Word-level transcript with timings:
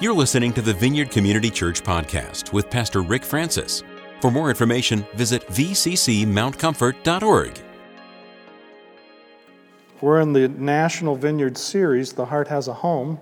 You're 0.00 0.14
listening 0.14 0.52
to 0.54 0.62
the 0.62 0.72
Vineyard 0.72 1.10
Community 1.10 1.50
Church 1.50 1.82
podcast 1.82 2.54
with 2.54 2.70
Pastor 2.70 3.02
Rick 3.02 3.22
Francis. 3.22 3.82
For 4.22 4.30
more 4.30 4.48
information, 4.48 5.04
visit 5.12 5.46
vccmountcomfort.org. 5.48 7.60
We're 10.00 10.20
in 10.20 10.32
the 10.32 10.48
National 10.48 11.16
Vineyard 11.16 11.58
series, 11.58 12.14
The 12.14 12.24
Heart 12.24 12.48
Has 12.48 12.68
a 12.68 12.72
Home. 12.72 13.18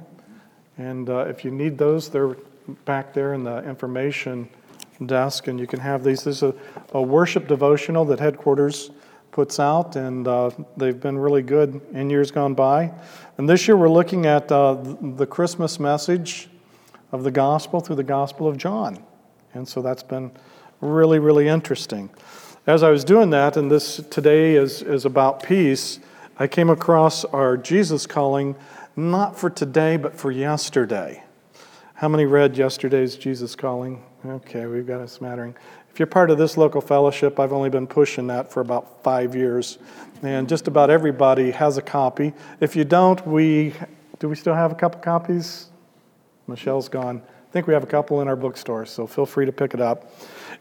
And 0.77 1.11
uh, 1.11 1.27
if 1.27 1.45
you 1.45 1.51
need 1.51 1.79
those, 1.79 2.11
they're 2.11 2.37
back 2.85 3.13
there 3.13 3.35
in 3.35 3.43
the 3.43 3.69
information 3.69 4.49
desk, 5.05 5.49
and 5.49 5.59
you 5.59 5.67
can 5.67 5.81
have 5.81 6.05
these. 6.05 6.23
This 6.23 6.37
is 6.37 6.45
a, 6.45 6.55
a 6.93 7.03
worship 7.03 7.49
devotional 7.49 8.05
that 8.05 8.21
headquarters 8.21 8.93
puts 9.33 9.59
out, 9.59 9.97
and 9.97 10.29
uh, 10.29 10.51
they've 10.77 11.01
been 11.01 11.19
really 11.19 11.43
good 11.43 11.81
in 11.91 12.09
years 12.09 12.31
gone 12.31 12.55
by. 12.55 12.93
And 13.37 13.49
this 13.49 13.67
year 13.67 13.77
we're 13.77 13.91
looking 13.91 14.27
at 14.27 14.53
uh, 14.53 14.75
the 15.01 15.27
Christmas 15.27 15.81
message 15.81 16.49
of 17.12 17.25
the 17.25 17.30
gospel 17.30 17.80
through 17.80 17.96
the 17.96 18.03
Gospel 18.03 18.46
of 18.46 18.57
John. 18.57 19.03
And 19.54 19.66
so 19.66 19.82
that's 19.82 20.03
been 20.03 20.30
really, 20.80 21.18
really 21.18 21.49
interesting. 21.49 22.11
As 22.66 22.82
I 22.82 22.90
was 22.90 23.04
doing 23.04 23.30
that, 23.30 23.57
and 23.57 23.71
this 23.71 23.96
today 24.11 24.54
is, 24.54 24.82
is 24.82 25.04
about 25.04 25.43
peace, 25.43 26.00
I 26.39 26.46
came 26.46 26.71
across 26.71 27.25
our 27.25 27.57
Jesus 27.57 28.07
calling, 28.07 28.54
not 28.94 29.39
for 29.39 29.49
today, 29.49 29.96
but 29.96 30.14
for 30.14 30.30
yesterday. 30.30 31.22
How 31.94 32.08
many 32.08 32.27
read 32.27 32.56
yesterday's 32.56 33.16
Jesus 33.16 33.56
calling? 33.56 34.05
Okay, 34.25 34.66
we've 34.66 34.86
got 34.86 35.00
a 35.00 35.08
smattering. 35.08 35.56
If 35.91 35.98
you're 35.98 36.06
part 36.06 36.30
of 36.30 36.38
this 36.38 36.56
local 36.56 36.80
fellowship, 36.80 37.41
I've 37.41 37.52
only 37.52 37.70
been 37.70 37.86
pushing 37.86 38.27
that 38.28 38.52
for 38.52 38.61
about 38.61 39.02
five 39.02 39.34
years. 39.34 39.78
And 40.22 40.48
just 40.48 40.69
about 40.69 40.91
everybody 40.91 41.50
has 41.52 41.77
a 41.77 41.83
copy. 41.83 42.34
If 42.61 42.77
you 42.77 42.84
don't, 42.84 43.27
we 43.27 43.75
do 44.19 44.28
we 44.28 44.36
still 44.36 44.55
have 44.55 44.72
a 44.72 44.75
couple 44.75 45.00
copies? 45.00 45.67
Michelle's 46.48 46.88
gone. 46.88 47.22
I 47.27 47.52
think 47.52 47.66
we 47.66 47.75
have 47.75 47.84
a 47.84 47.88
couple 47.88 48.20
in 48.20 48.28
our 48.28 48.36
bookstore, 48.36 48.84
so 48.86 49.06
feel 49.06 49.27
free 49.27 49.46
to 49.46 49.52
pick 49.52 49.74
it 49.74 49.80
up. 49.80 50.12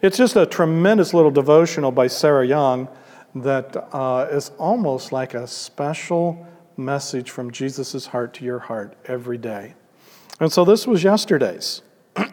It's 0.01 0.17
just 0.17 0.35
a 0.35 0.45
tremendous 0.45 1.13
little 1.13 1.31
devotional 1.31 1.91
by 1.91 2.07
Sarah 2.07 2.45
Young 2.45 2.87
that 3.35 3.75
uh, 3.93 4.27
is 4.31 4.51
almost 4.57 5.11
like 5.11 5.33
a 5.33 5.47
special 5.47 6.45
message 6.77 7.31
from 7.31 7.51
Jesus' 7.51 8.07
heart 8.07 8.33
to 8.35 8.45
your 8.45 8.59
heart 8.59 8.95
every 9.05 9.37
day. 9.37 9.73
And 10.39 10.51
so 10.51 10.63
this 10.63 10.85
was 10.85 11.03
yesterday's. 11.03 11.81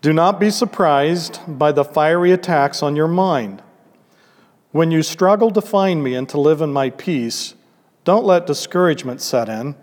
Do 0.00 0.12
not 0.12 0.38
be 0.38 0.50
surprised 0.50 1.40
by 1.46 1.72
the 1.72 1.84
fiery 1.84 2.32
attacks 2.32 2.82
on 2.82 2.94
your 2.96 3.08
mind. 3.08 3.62
When 4.70 4.90
you 4.90 5.02
struggle 5.02 5.50
to 5.52 5.60
find 5.60 6.04
me 6.04 6.14
and 6.14 6.28
to 6.28 6.38
live 6.38 6.60
in 6.60 6.72
my 6.72 6.90
peace, 6.90 7.54
don't 8.04 8.24
let 8.24 8.46
discouragement 8.46 9.20
set 9.20 9.48
in. 9.48 9.74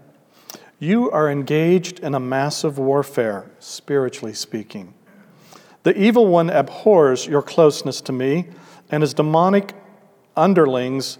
You 0.85 1.09
are 1.09 1.31
engaged 1.31 2.01
in 2.01 2.13
a 2.13 2.19
massive 2.19 2.77
warfare, 2.77 3.49
spiritually 3.57 4.35
speaking. 4.35 4.93
The 5.81 5.99
evil 5.99 6.27
one 6.27 6.51
abhors 6.51 7.25
your 7.25 7.41
closeness 7.41 8.01
to 8.01 8.11
me, 8.11 8.49
and 8.91 9.01
his 9.01 9.15
demonic 9.15 9.73
underlings 10.37 11.17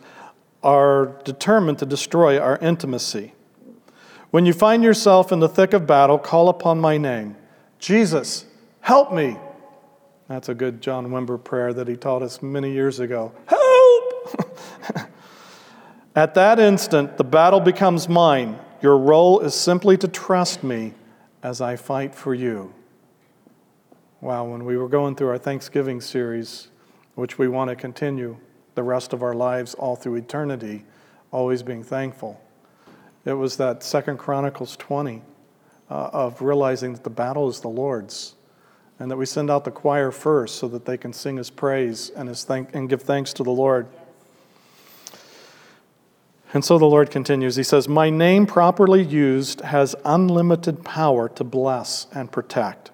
are 0.61 1.19
determined 1.23 1.79
to 1.79 1.87
destroy 1.87 2.37
our 2.39 2.59
intimacy. 2.59 3.33
When 4.29 4.45
you 4.45 4.53
find 4.53 4.83
yourself 4.83 5.31
in 5.31 5.39
the 5.39 5.49
thick 5.49 5.73
of 5.73 5.87
battle, 5.87 6.19
call 6.19 6.49
upon 6.49 6.79
my 6.79 6.99
name 6.99 7.35
Jesus, 7.79 8.45
help 8.81 9.11
me. 9.11 9.35
That's 10.27 10.47
a 10.47 10.53
good 10.53 10.79
John 10.79 11.07
Wimber 11.07 11.43
prayer 11.43 11.73
that 11.73 11.87
he 11.87 11.95
taught 11.95 12.21
us 12.21 12.39
many 12.43 12.71
years 12.71 12.99
ago. 12.99 13.31
Help! 13.47 15.09
At 16.15 16.35
that 16.35 16.59
instant, 16.59 17.17
the 17.17 17.23
battle 17.23 17.59
becomes 17.59 18.07
mine. 18.07 18.59
Your 18.85 18.99
role 18.99 19.39
is 19.39 19.55
simply 19.55 19.97
to 19.97 20.07
trust 20.07 20.63
me 20.63 20.93
as 21.41 21.59
I 21.59 21.75
fight 21.75 22.13
for 22.13 22.35
you. 22.35 22.71
Wow, 24.21 24.43
when 24.45 24.63
we 24.63 24.77
were 24.77 24.87
going 24.87 25.15
through 25.15 25.29
our 25.29 25.39
Thanksgiving 25.39 25.99
series, 25.99 26.67
which 27.15 27.39
we 27.39 27.47
want 27.47 27.71
to 27.71 27.75
continue 27.75 28.37
the 28.75 28.83
rest 28.83 29.11
of 29.11 29.23
our 29.23 29.33
lives 29.33 29.73
all 29.73 29.95
through 29.95 30.17
eternity, 30.17 30.85
always 31.31 31.63
being 31.63 31.83
thankful, 31.83 32.39
it 33.25 33.33
was 33.33 33.57
that 33.57 33.81
Second 33.81 34.19
Chronicles 34.19 34.77
20 34.77 35.23
uh, 35.89 35.93
of 36.13 36.43
realizing 36.43 36.93
that 36.93 37.03
the 37.03 37.09
battle 37.09 37.49
is 37.49 37.61
the 37.61 37.67
Lord's 37.67 38.35
and 38.99 39.09
that 39.09 39.17
we 39.17 39.25
send 39.25 39.49
out 39.49 39.63
the 39.63 39.71
choir 39.71 40.11
first 40.11 40.57
so 40.57 40.67
that 40.67 40.85
they 40.85 40.95
can 40.95 41.11
sing 41.11 41.37
his 41.37 41.49
praise 41.49 42.11
and, 42.11 42.29
his 42.29 42.43
thank- 42.43 42.75
and 42.75 42.87
give 42.87 43.01
thanks 43.01 43.33
to 43.33 43.41
the 43.41 43.49
Lord. 43.49 43.87
And 46.53 46.63
so 46.63 46.77
the 46.77 46.85
Lord 46.85 47.09
continues. 47.09 47.55
He 47.55 47.63
says, 47.63 47.87
My 47.87 48.09
name 48.09 48.45
properly 48.45 49.03
used 49.03 49.61
has 49.61 49.95
unlimited 50.05 50.85
power 50.85 51.27
to 51.29 51.43
bless 51.43 52.07
and 52.13 52.31
protect. 52.31 52.91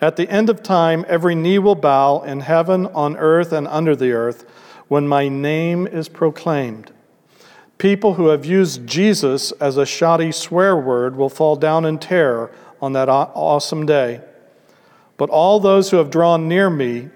At 0.00 0.16
the 0.16 0.28
end 0.28 0.50
of 0.50 0.62
time, 0.62 1.04
every 1.08 1.34
knee 1.34 1.58
will 1.58 1.74
bow 1.74 2.22
in 2.22 2.40
heaven, 2.40 2.86
on 2.88 3.16
earth, 3.16 3.52
and 3.52 3.66
under 3.68 3.96
the 3.96 4.12
earth 4.12 4.44
when 4.88 5.08
my 5.08 5.28
name 5.28 5.86
is 5.86 6.08
proclaimed. 6.08 6.92
People 7.78 8.14
who 8.14 8.28
have 8.28 8.44
used 8.44 8.86
Jesus 8.86 9.52
as 9.52 9.76
a 9.76 9.86
shoddy 9.86 10.32
swear 10.32 10.76
word 10.76 11.16
will 11.16 11.28
fall 11.28 11.56
down 11.56 11.84
in 11.84 11.98
terror 11.98 12.50
on 12.80 12.92
that 12.92 13.08
awesome 13.08 13.86
day. 13.86 14.20
But 15.16 15.30
all 15.30 15.60
those 15.60 15.90
who 15.90 15.96
have 15.96 16.10
drawn 16.10 16.48
near 16.48 16.70
me 16.70 17.08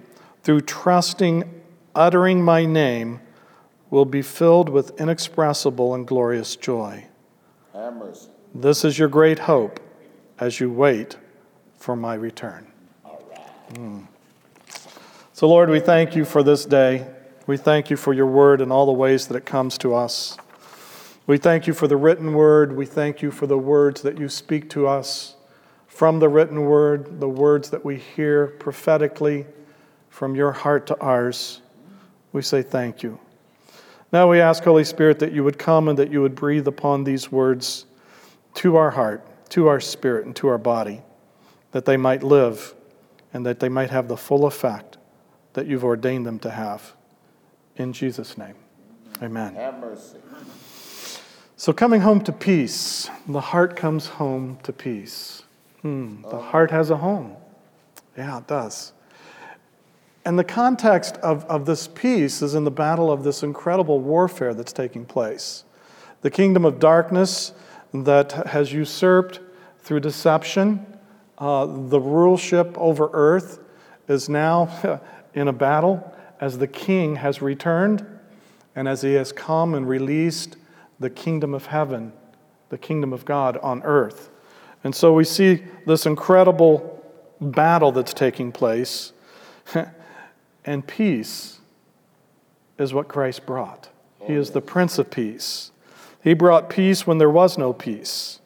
through 0.43 0.63
trusting, 0.63 1.63
uttering 1.95 2.43
my 2.43 2.65
name, 2.65 3.21
will 3.91 4.05
be 4.05 4.23
filled 4.23 4.69
with 4.69 4.99
inexpressible 5.01 5.95
and 5.95 6.07
glorious 6.07 6.57
joy. 6.57 7.05
This 8.55 8.85
is 8.85 8.99
your 8.99 9.09
great 9.09 9.41
hope 9.41 9.81
as 10.39 10.61
you 10.61 10.71
wait 10.71 11.17
for 11.77 11.97
my 11.97 12.15
return. 12.15 12.67
Mm. 13.75 14.07
So, 15.33 15.49
Lord, 15.49 15.71
we 15.71 15.81
thank 15.81 16.15
you 16.15 16.25
for 16.25 16.43
this 16.43 16.65
day. 16.65 17.07
We 17.47 17.57
thank 17.57 17.91
you 17.91 17.97
for 17.97 18.13
your 18.13 18.27
word 18.27 18.61
and 18.61 18.73
all 18.73 18.87
the 18.87 18.93
ways 18.93 19.27
that 19.29 19.37
it 19.37 19.47
comes 19.47 19.79
to 19.79 19.95
us. 19.95 20.37
We 21.27 21.39
thank 21.39 21.67
you 21.67 21.75
for 21.75 21.87
the 21.87 21.97
written 21.97 22.35
word. 22.35 22.77
We 22.77 22.87
thank 22.87 23.23
you 23.23 23.31
for 23.31 23.47
the 23.47 23.59
words 23.59 24.03
that 24.03 24.19
you 24.19 24.29
speak 24.29 24.69
to 24.71 24.87
us 24.87 25.37
from 25.87 26.19
the 26.19 26.29
written 26.29 26.63
word, 26.63 27.21
the 27.21 27.29
words 27.29 27.71
that 27.71 27.85
we 27.85 27.97
hear 27.97 28.49
prophetically 28.49 29.47
from 30.09 30.35
your 30.35 30.53
heart 30.53 30.87
to 30.89 31.01
ours. 31.01 31.61
We 32.33 32.43
say 32.43 32.63
thank 32.63 33.03
you. 33.03 33.19
Now 34.13 34.29
we 34.29 34.41
ask, 34.41 34.65
Holy 34.65 34.85
Spirit, 34.85 35.21
that 35.21 35.33
you 35.33 35.45
would 35.45 35.59
come 35.59 35.89
and 35.89 35.99
that 35.99 36.11
you 36.11 36.21
would 36.23 36.35
breathe 36.35 36.67
upon 36.67 37.05
these 37.05 37.31
words 37.31 37.87
to 38.55 38.77
our 38.77 38.91
heart, 38.91 39.25
to 39.51 39.69
our 39.69 39.81
spirit, 39.81 40.27
and 40.27 40.35
to 40.37 40.49
our 40.49 40.59
body, 40.59 41.03
that 41.71 41.85
they 41.85 41.97
might 41.97 42.23
live 42.23 42.75
and 43.33 43.47
that 43.47 43.61
they 43.61 43.69
might 43.69 43.91
have 43.91 44.09
the 44.09 44.17
full 44.17 44.47
effect 44.47 44.99
that 45.53 45.67
you've 45.67 45.85
ordained 45.85 46.27
them 46.27 46.39
to 46.41 46.51
have. 46.51 46.95
In 47.77 47.93
Jesus' 47.93 48.37
name, 48.37 48.55
amen. 49.23 49.55
Have 49.55 49.79
mercy. 49.79 50.19
So, 51.57 51.73
coming 51.73 52.01
home 52.01 52.23
to 52.23 52.33
peace, 52.33 53.11
the 53.29 53.41
heart 53.41 53.77
comes 53.77 54.07
home 54.07 54.59
to 54.63 54.73
peace. 54.73 55.43
Hmm, 55.83 56.23
the 56.23 56.39
heart 56.39 56.71
has 56.71 56.91
a 56.91 56.97
home. 56.97 57.37
Yeah, 58.17 58.39
it 58.39 58.47
does. 58.47 58.93
And 60.25 60.39
the 60.39 60.45
context 60.45 61.17
of, 61.19 61.45
of 61.47 61.65
this 61.65 61.89
peace 61.89 62.43
is 62.43 62.55
in 62.55 62.65
the 62.65 62.71
battle 62.71 63.11
of 63.11 63.25
this 63.25 63.43
incredible 63.43 64.01
warfare 64.01 64.55
that's 64.55 64.73
taking 64.73 65.05
place. 65.05 65.65
The 66.21 66.31
kingdom 66.31 66.65
of 66.65 66.79
darkness 66.79 67.53
that 67.95 68.33
has 68.33 68.73
usurped 68.73 69.41
through 69.81 70.01
deception 70.01 70.87
uh, 71.41 71.65
the 71.65 71.99
ruleship 71.99 72.77
over 72.77 73.09
earth 73.15 73.61
is 74.09 74.29
now 74.29 75.01
in 75.35 75.49
a 75.49 75.53
battle 75.53 76.15
as 76.39 76.59
the 76.59 76.67
king 76.67 77.17
has 77.17 77.41
returned 77.41 78.07
and 78.77 78.87
as 78.87 79.01
he 79.01 79.15
has 79.15 79.33
come 79.33 79.75
and 79.75 79.89
released 79.89 80.57
the 81.01 81.09
kingdom 81.09 81.55
of 81.55 81.67
heaven, 81.67 82.13
the 82.69 82.77
kingdom 82.77 83.13
of 83.13 83.25
God 83.25 83.57
on 83.59 83.83
earth. 83.85 84.31
And 84.85 84.95
so 84.95 85.15
we 85.15 85.25
see 85.25 85.65
this 85.87 86.05
incredible 86.05 87.03
battle 87.41 87.91
that's 87.91 88.13
taking 88.13 88.53
place. 88.53 89.13
And 90.65 90.87
peace 90.87 91.61
is 92.79 92.95
what 92.95 93.09
Christ 93.09 93.47
brought. 93.47 93.89
He 94.27 94.37
oh, 94.37 94.41
is 94.41 94.51
the 94.51 94.61
Prince 94.61 94.99
of 94.99 95.11
Peace. 95.11 95.71
He 96.23 96.35
brought 96.35 96.69
peace 96.69 97.07
when 97.07 97.19
there 97.19 97.31
was 97.31 97.57
no 97.57 97.73
peace. 97.73 98.41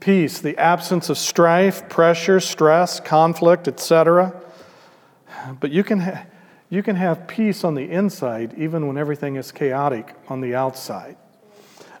Peace, 0.00 0.40
the 0.40 0.56
absence 0.58 1.08
of 1.08 1.18
strife, 1.18 1.88
pressure, 1.88 2.40
stress, 2.40 3.00
conflict, 3.00 3.66
etc. 3.66 4.40
But 5.60 5.70
you 5.70 5.82
can, 5.82 6.00
ha- 6.00 6.26
you 6.68 6.82
can 6.82 6.96
have 6.96 7.26
peace 7.28 7.64
on 7.64 7.74
the 7.74 7.90
inside 7.90 8.54
even 8.58 8.86
when 8.86 8.98
everything 8.98 9.36
is 9.36 9.52
chaotic 9.52 10.14
on 10.28 10.40
the 10.40 10.54
outside. 10.54 11.16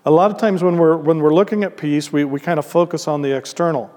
A 0.04 0.10
lot 0.10 0.30
of 0.30 0.36
times 0.36 0.62
when 0.62 0.76
we're, 0.76 0.96
when 0.96 1.20
we're 1.20 1.32
looking 1.32 1.64
at 1.64 1.76
peace, 1.76 2.12
we, 2.12 2.24
we 2.24 2.40
kind 2.40 2.58
of 2.58 2.66
focus 2.66 3.08
on 3.08 3.22
the 3.22 3.34
external. 3.36 3.90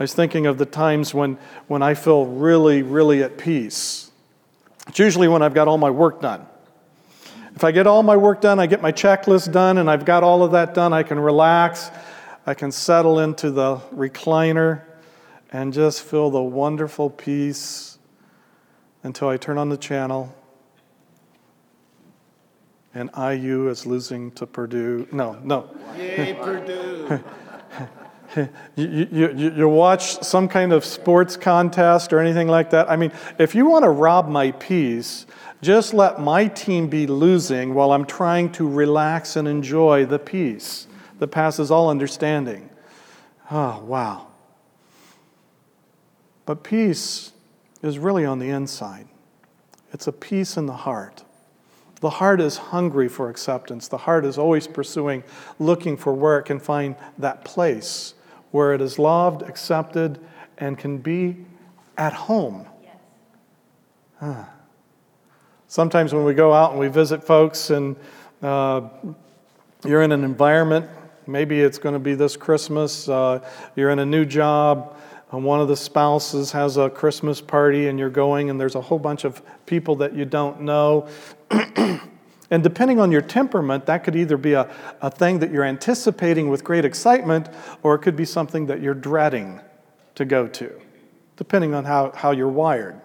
I 0.00 0.04
was 0.04 0.14
thinking 0.14 0.46
of 0.46 0.56
the 0.56 0.64
times 0.64 1.12
when, 1.12 1.36
when 1.66 1.82
I 1.82 1.94
feel 1.94 2.24
really, 2.24 2.82
really 2.82 3.22
at 3.22 3.36
peace. 3.36 4.11
It's 4.88 4.98
usually 4.98 5.28
when 5.28 5.42
I've 5.42 5.54
got 5.54 5.68
all 5.68 5.78
my 5.78 5.90
work 5.90 6.20
done. 6.20 6.46
If 7.54 7.64
I 7.64 7.70
get 7.70 7.86
all 7.86 8.02
my 8.02 8.16
work 8.16 8.40
done, 8.40 8.58
I 8.58 8.66
get 8.66 8.80
my 8.80 8.92
checklist 8.92 9.52
done, 9.52 9.78
and 9.78 9.90
I've 9.90 10.04
got 10.04 10.22
all 10.22 10.42
of 10.42 10.52
that 10.52 10.74
done, 10.74 10.92
I 10.92 11.02
can 11.02 11.18
relax. 11.18 11.90
I 12.46 12.54
can 12.54 12.72
settle 12.72 13.20
into 13.20 13.50
the 13.50 13.76
recliner 13.94 14.82
and 15.52 15.72
just 15.72 16.02
feel 16.02 16.30
the 16.30 16.42
wonderful 16.42 17.10
peace 17.10 17.98
until 19.02 19.28
I 19.28 19.36
turn 19.36 19.58
on 19.58 19.68
the 19.68 19.76
channel 19.76 20.34
and 22.94 23.10
IU 23.16 23.68
is 23.68 23.86
losing 23.86 24.30
to 24.32 24.46
Purdue. 24.46 25.08
No, 25.12 25.38
no. 25.42 25.70
Yay, 25.96 26.34
Purdue. 26.34 27.20
you, 28.76 29.08
you, 29.10 29.52
you 29.56 29.68
watch 29.68 30.22
some 30.22 30.48
kind 30.48 30.72
of 30.72 30.84
sports 30.84 31.36
contest 31.36 32.12
or 32.12 32.18
anything 32.18 32.48
like 32.48 32.70
that. 32.70 32.90
I 32.90 32.96
mean, 32.96 33.12
if 33.38 33.54
you 33.54 33.66
want 33.66 33.84
to 33.84 33.90
rob 33.90 34.28
my 34.28 34.52
peace, 34.52 35.26
just 35.60 35.94
let 35.94 36.20
my 36.20 36.46
team 36.48 36.88
be 36.88 37.06
losing 37.06 37.74
while 37.74 37.92
I'm 37.92 38.04
trying 38.04 38.50
to 38.52 38.68
relax 38.68 39.36
and 39.36 39.46
enjoy 39.46 40.06
the 40.06 40.18
peace 40.18 40.86
that 41.18 41.28
passes 41.28 41.70
all 41.70 41.88
understanding. 41.88 42.68
Oh, 43.50 43.82
wow. 43.84 44.28
But 46.46 46.64
peace 46.64 47.32
is 47.82 47.98
really 47.98 48.24
on 48.24 48.38
the 48.38 48.48
inside, 48.48 49.08
it's 49.92 50.06
a 50.06 50.12
peace 50.12 50.56
in 50.56 50.66
the 50.66 50.72
heart. 50.72 51.24
The 52.00 52.10
heart 52.10 52.40
is 52.40 52.56
hungry 52.56 53.08
for 53.08 53.30
acceptance. 53.30 53.86
The 53.86 53.96
heart 53.96 54.24
is 54.24 54.36
always 54.36 54.66
pursuing, 54.66 55.22
looking 55.60 55.96
for 55.96 56.12
where 56.12 56.36
it 56.38 56.42
can 56.42 56.58
find 56.58 56.96
that 57.18 57.44
place 57.44 58.14
where 58.52 58.72
it 58.72 58.80
is 58.80 58.98
loved, 58.98 59.42
accepted, 59.42 60.18
and 60.58 60.78
can 60.78 60.98
be 60.98 61.36
at 61.98 62.12
home. 62.12 62.66
Yes. 62.82 62.94
Huh. 64.20 64.44
Sometimes 65.66 66.14
when 66.14 66.24
we 66.24 66.34
go 66.34 66.52
out 66.52 66.70
and 66.70 66.78
we 66.78 66.88
visit 66.88 67.24
folks 67.24 67.70
and 67.70 67.96
uh, 68.42 68.82
you're 69.84 70.02
in 70.02 70.12
an 70.12 70.22
environment, 70.22 70.88
maybe 71.26 71.60
it's 71.60 71.78
going 71.78 71.94
to 71.94 71.98
be 71.98 72.14
this 72.14 72.36
Christmas, 72.36 73.08
uh, 73.08 73.40
you're 73.74 73.90
in 73.90 73.98
a 73.98 74.06
new 74.06 74.24
job, 74.24 74.96
and 75.30 75.44
one 75.44 75.60
of 75.60 75.68
the 75.68 75.76
spouses 75.76 76.52
has 76.52 76.76
a 76.76 76.90
Christmas 76.90 77.40
party 77.40 77.88
and 77.88 77.98
you're 77.98 78.10
going, 78.10 78.50
and 78.50 78.60
there's 78.60 78.74
a 78.74 78.80
whole 78.80 78.98
bunch 78.98 79.24
of 79.24 79.40
people 79.64 79.96
that 79.96 80.14
you 80.14 80.26
don't 80.26 80.60
know. 80.60 81.08
and 82.52 82.62
depending 82.62 83.00
on 83.00 83.10
your 83.10 83.22
temperament, 83.22 83.86
that 83.86 84.04
could 84.04 84.14
either 84.14 84.36
be 84.36 84.52
a, 84.52 84.70
a 85.00 85.10
thing 85.10 85.38
that 85.38 85.50
you're 85.50 85.64
anticipating 85.64 86.50
with 86.50 86.62
great 86.62 86.84
excitement, 86.84 87.48
or 87.82 87.94
it 87.94 88.00
could 88.00 88.14
be 88.14 88.26
something 88.26 88.66
that 88.66 88.82
you're 88.82 88.92
dreading 88.92 89.58
to 90.16 90.26
go 90.26 90.46
to, 90.46 90.70
depending 91.38 91.74
on 91.74 91.86
how, 91.86 92.12
how 92.14 92.30
you're 92.30 92.46
wired. 92.48 93.00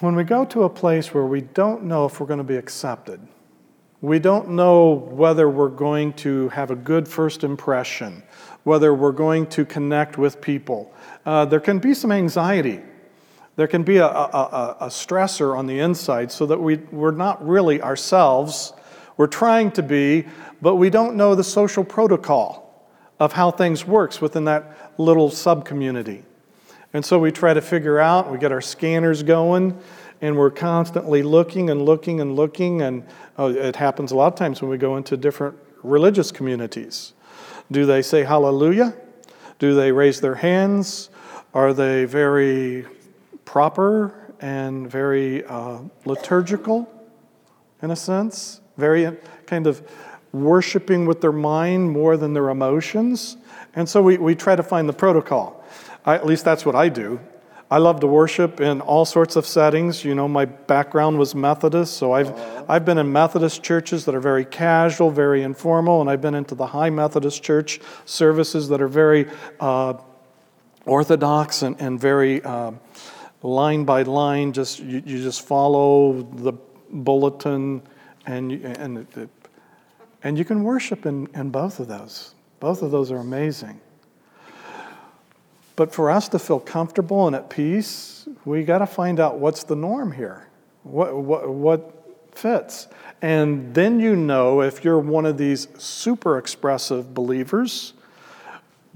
When 0.00 0.14
we 0.16 0.22
go 0.22 0.44
to 0.44 0.64
a 0.64 0.68
place 0.68 1.14
where 1.14 1.24
we 1.24 1.40
don't 1.40 1.84
know 1.84 2.04
if 2.04 2.20
we're 2.20 2.26
going 2.26 2.38
to 2.40 2.44
be 2.44 2.58
accepted, 2.58 3.26
we 4.02 4.18
don't 4.18 4.50
know 4.50 4.90
whether 4.90 5.48
we're 5.48 5.70
going 5.70 6.12
to 6.12 6.50
have 6.50 6.70
a 6.70 6.76
good 6.76 7.08
first 7.08 7.42
impression, 7.42 8.22
whether 8.64 8.92
we're 8.92 9.12
going 9.12 9.46
to 9.46 9.64
connect 9.64 10.18
with 10.18 10.42
people. 10.42 10.92
Uh, 11.24 11.46
there 11.46 11.58
can 11.58 11.78
be 11.78 11.94
some 11.94 12.12
anxiety 12.12 12.82
there 13.56 13.66
can 13.66 13.82
be 13.82 13.96
a, 13.96 14.06
a, 14.06 14.76
a, 14.80 14.86
stressor 14.88 15.56
on 15.56 15.66
the 15.66 15.80
inside 15.80 16.30
so 16.30 16.46
that 16.46 16.60
we, 16.60 16.76
we're 16.76 17.10
not 17.10 17.46
really 17.46 17.80
ourselves. 17.80 18.74
We're 19.16 19.26
trying 19.26 19.72
to 19.72 19.82
be, 19.82 20.26
but 20.60 20.76
we 20.76 20.90
don't 20.90 21.16
know 21.16 21.34
the 21.34 21.44
social 21.44 21.82
protocol 21.82 22.86
of 23.18 23.32
how 23.32 23.50
things 23.50 23.86
works 23.86 24.20
within 24.20 24.44
that 24.44 24.92
little 24.98 25.30
sub 25.30 25.64
community. 25.64 26.22
And 26.92 27.04
so 27.04 27.18
we 27.18 27.32
try 27.32 27.54
to 27.54 27.62
figure 27.62 27.98
out, 27.98 28.30
we 28.30 28.38
get 28.38 28.52
our 28.52 28.60
scanners 28.60 29.22
going, 29.22 29.78
and 30.20 30.36
we're 30.36 30.50
constantly 30.50 31.22
looking 31.22 31.70
and 31.70 31.82
looking 31.82 32.20
and 32.20 32.36
looking. 32.36 32.82
And 32.82 33.04
oh, 33.38 33.50
it 33.50 33.76
happens 33.76 34.12
a 34.12 34.16
lot 34.16 34.32
of 34.32 34.38
times 34.38 34.60
when 34.60 34.70
we 34.70 34.78
go 34.78 34.96
into 34.96 35.16
different 35.16 35.56
religious 35.82 36.30
communities. 36.30 37.14
Do 37.70 37.86
they 37.86 38.02
say 38.02 38.22
hallelujah? 38.22 38.94
Do 39.58 39.74
they 39.74 39.92
raise 39.92 40.20
their 40.20 40.34
hands? 40.34 41.08
Are 41.54 41.72
they 41.72 42.04
very 42.04 42.86
proper 43.46 44.34
and 44.40 44.90
very 44.90 45.42
uh, 45.46 45.78
liturgical 46.04 46.86
in 47.80 47.90
a 47.90 47.96
sense, 47.96 48.60
very 48.76 49.16
kind 49.46 49.66
of 49.66 49.82
worshiping 50.32 51.06
with 51.06 51.22
their 51.22 51.32
mind 51.32 51.90
more 51.90 52.18
than 52.18 52.34
their 52.34 52.50
emotions. 52.50 53.38
And 53.74 53.88
so 53.88 54.02
we, 54.02 54.18
we 54.18 54.34
try 54.34 54.56
to 54.56 54.62
find 54.62 54.86
the 54.86 54.92
protocol. 54.92 55.64
I, 56.04 56.14
at 56.14 56.26
least 56.26 56.44
that's 56.44 56.66
what 56.66 56.74
I 56.74 56.90
do. 56.90 57.20
I 57.70 57.78
love 57.78 57.98
to 58.00 58.06
worship 58.06 58.60
in 58.60 58.80
all 58.80 59.04
sorts 59.04 59.34
of 59.34 59.44
settings. 59.44 60.04
You 60.04 60.14
know, 60.14 60.28
my 60.28 60.44
background 60.44 61.18
was 61.18 61.34
Methodist, 61.34 61.96
so 61.96 62.12
I've, 62.12 62.32
I've 62.68 62.84
been 62.84 62.98
in 62.98 63.10
Methodist 63.10 63.62
churches 63.62 64.04
that 64.04 64.14
are 64.14 64.20
very 64.20 64.44
casual, 64.44 65.10
very 65.10 65.42
informal, 65.42 66.00
and 66.00 66.08
I've 66.08 66.20
been 66.20 66.36
into 66.36 66.54
the 66.54 66.66
high 66.66 66.90
Methodist 66.90 67.42
church 67.42 67.80
services 68.04 68.68
that 68.68 68.80
are 68.80 68.88
very 68.88 69.28
uh, 69.58 69.94
orthodox 70.84 71.62
and, 71.62 71.80
and 71.80 72.00
very 72.00 72.40
uh, 72.44 72.70
line 73.46 73.84
by 73.84 74.02
line, 74.02 74.52
just 74.52 74.80
you, 74.80 75.02
you 75.04 75.22
just 75.22 75.46
follow 75.46 76.22
the 76.22 76.52
bulletin, 76.90 77.82
and 78.26 78.52
and 78.52 79.28
and 80.22 80.36
you 80.36 80.44
can 80.44 80.64
worship 80.64 81.06
in, 81.06 81.28
in 81.34 81.50
both 81.50 81.78
of 81.78 81.88
those. 81.88 82.34
Both 82.58 82.82
of 82.82 82.90
those 82.90 83.12
are 83.12 83.18
amazing. 83.18 83.80
But 85.76 85.94
for 85.94 86.10
us 86.10 86.28
to 86.30 86.38
feel 86.38 86.58
comfortable 86.58 87.26
and 87.26 87.36
at 87.36 87.50
peace, 87.50 88.26
we 88.44 88.64
got 88.64 88.78
to 88.78 88.86
find 88.86 89.20
out 89.20 89.38
what's 89.38 89.62
the 89.62 89.76
norm 89.76 90.10
here. 90.10 90.48
What, 90.84 91.14
what, 91.14 91.48
what 91.48 92.28
fits? 92.32 92.88
And 93.20 93.74
then 93.74 94.00
you 94.00 94.16
know 94.16 94.62
if 94.62 94.82
you're 94.82 94.98
one 94.98 95.26
of 95.26 95.36
these 95.36 95.68
super 95.78 96.38
expressive 96.38 97.12
believers, 97.14 97.92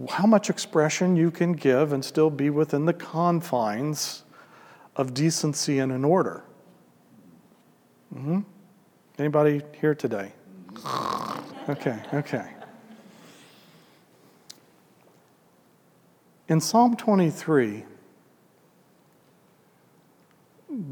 how 0.08 0.26
much 0.26 0.48
expression 0.48 1.16
you 1.16 1.30
can 1.30 1.52
give 1.52 1.92
and 1.92 2.02
still 2.02 2.30
be 2.30 2.48
within 2.48 2.86
the 2.86 2.94
confines 2.94 4.22
of 4.96 5.14
decency 5.14 5.78
and 5.78 5.92
an 5.92 6.04
order. 6.04 6.42
Mm-hmm. 8.14 8.40
Anybody 9.18 9.62
here 9.80 9.94
today? 9.94 10.32
Okay, 11.68 12.00
okay. 12.12 12.50
In 16.48 16.60
Psalm 16.60 16.96
23, 16.96 17.84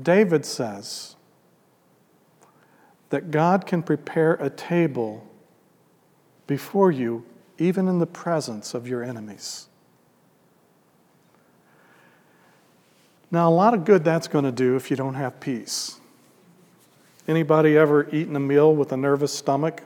David 0.02 0.44
says 0.44 1.16
that 3.08 3.32
God 3.32 3.66
can 3.66 3.82
prepare 3.82 4.34
a 4.34 4.50
table 4.50 5.26
before 6.46 6.92
you, 6.92 7.24
even 7.58 7.88
in 7.88 7.98
the 7.98 8.06
presence 8.06 8.74
of 8.74 8.86
your 8.86 9.02
enemies. 9.02 9.67
Now, 13.30 13.48
a 13.48 13.52
lot 13.52 13.74
of 13.74 13.84
good 13.84 14.04
that's 14.04 14.26
going 14.26 14.44
to 14.44 14.52
do 14.52 14.76
if 14.76 14.90
you 14.90 14.96
don't 14.96 15.14
have 15.14 15.38
peace. 15.38 16.00
Anybody 17.26 17.76
ever 17.76 18.08
eaten 18.10 18.34
a 18.36 18.40
meal 18.40 18.74
with 18.74 18.92
a 18.92 18.96
nervous 18.96 19.32
stomach? 19.32 19.82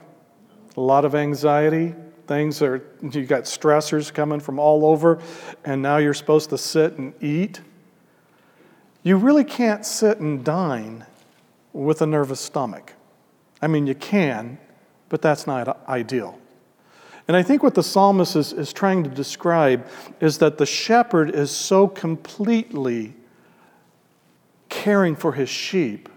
A 0.77 0.81
lot 0.81 1.03
of 1.03 1.13
anxiety. 1.13 1.93
Things 2.25 2.61
are, 2.61 2.81
you 3.01 3.25
got 3.25 3.43
stressors 3.43 4.13
coming 4.13 4.39
from 4.39 4.59
all 4.59 4.85
over, 4.85 5.19
and 5.65 5.81
now 5.81 5.97
you're 5.97 6.13
supposed 6.13 6.49
to 6.51 6.57
sit 6.57 6.97
and 6.97 7.13
eat. 7.21 7.59
You 9.03 9.17
really 9.17 9.43
can't 9.43 9.85
sit 9.85 10.19
and 10.19 10.43
dine 10.45 11.05
with 11.73 12.01
a 12.01 12.05
nervous 12.05 12.39
stomach. 12.39 12.93
I 13.61 13.67
mean, 13.67 13.87
you 13.87 13.95
can, 13.95 14.57
but 15.09 15.21
that's 15.21 15.45
not 15.45 15.85
ideal. 15.89 16.39
And 17.27 17.35
I 17.35 17.43
think 17.43 17.61
what 17.61 17.75
the 17.75 17.83
psalmist 17.83 18.37
is, 18.37 18.53
is 18.53 18.71
trying 18.71 19.03
to 19.03 19.09
describe 19.09 19.85
is 20.21 20.37
that 20.37 20.57
the 20.57 20.65
shepherd 20.65 21.29
is 21.29 21.51
so 21.51 21.89
completely 21.89 23.13
caring 24.73 25.15
for 25.15 25.33
his 25.33 25.49
sheep. 25.49 26.09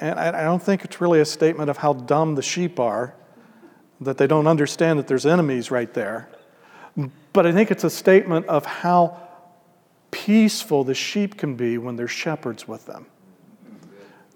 And 0.00 0.18
I 0.18 0.42
don't 0.42 0.62
think 0.62 0.84
it's 0.84 1.00
really 1.00 1.20
a 1.20 1.24
statement 1.24 1.70
of 1.70 1.76
how 1.76 1.92
dumb 1.92 2.34
the 2.34 2.42
sheep 2.42 2.80
are, 2.80 3.14
that 4.00 4.18
they 4.18 4.26
don't 4.26 4.46
understand 4.46 4.98
that 4.98 5.06
there's 5.06 5.26
enemies 5.26 5.70
right 5.70 5.92
there. 5.92 6.28
But 7.32 7.46
I 7.46 7.52
think 7.52 7.70
it's 7.70 7.84
a 7.84 7.90
statement 7.90 8.46
of 8.46 8.64
how 8.64 9.20
peaceful 10.10 10.82
the 10.84 10.94
sheep 10.94 11.36
can 11.36 11.54
be 11.54 11.78
when 11.78 11.96
there's 11.96 12.10
shepherds 12.10 12.66
with 12.66 12.86
them. 12.86 13.06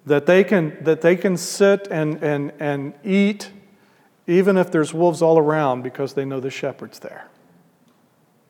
That 0.06 0.26
they 0.26 0.44
can, 0.44 0.76
that 0.82 1.00
they 1.00 1.16
can 1.16 1.36
sit 1.36 1.88
and, 1.90 2.22
and, 2.22 2.52
and 2.60 2.94
eat 3.02 3.50
even 4.26 4.56
if 4.56 4.70
there's 4.70 4.94
wolves 4.94 5.22
all 5.22 5.38
around 5.38 5.82
because 5.82 6.12
they 6.12 6.24
know 6.24 6.40
the 6.40 6.50
shepherd's 6.50 7.00
there. 7.00 7.26